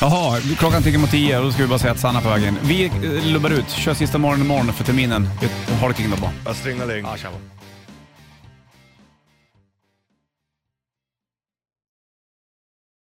Jaha, 0.01 0.39
klockan 0.57 0.83
tickar 0.83 0.99
mot 0.99 1.11
tio 1.11 1.37
och 1.37 1.43
då 1.45 1.51
ska 1.51 1.61
vi 1.61 1.67
bara 1.67 1.79
säga 1.79 1.91
att 1.93 1.99
Sanna 1.99 2.21
på 2.21 2.29
vägen. 2.29 2.57
Vi 2.63 2.85
eh, 2.85 3.25
lubbar 3.33 3.49
ut, 3.49 3.69
kör 3.69 3.93
sista 3.93 4.17
morgonen 4.17 4.45
imorgon 4.45 4.73
för 4.73 4.83
terminen. 4.83 5.29
Ha 5.79 5.87
det 5.87 5.93
kring 5.93 6.09
då 6.09 6.17
bara. 6.17 6.31
Jag 6.45 6.55
stringar 6.55 6.87
Ja, 7.03 7.17
tja. 7.17 7.27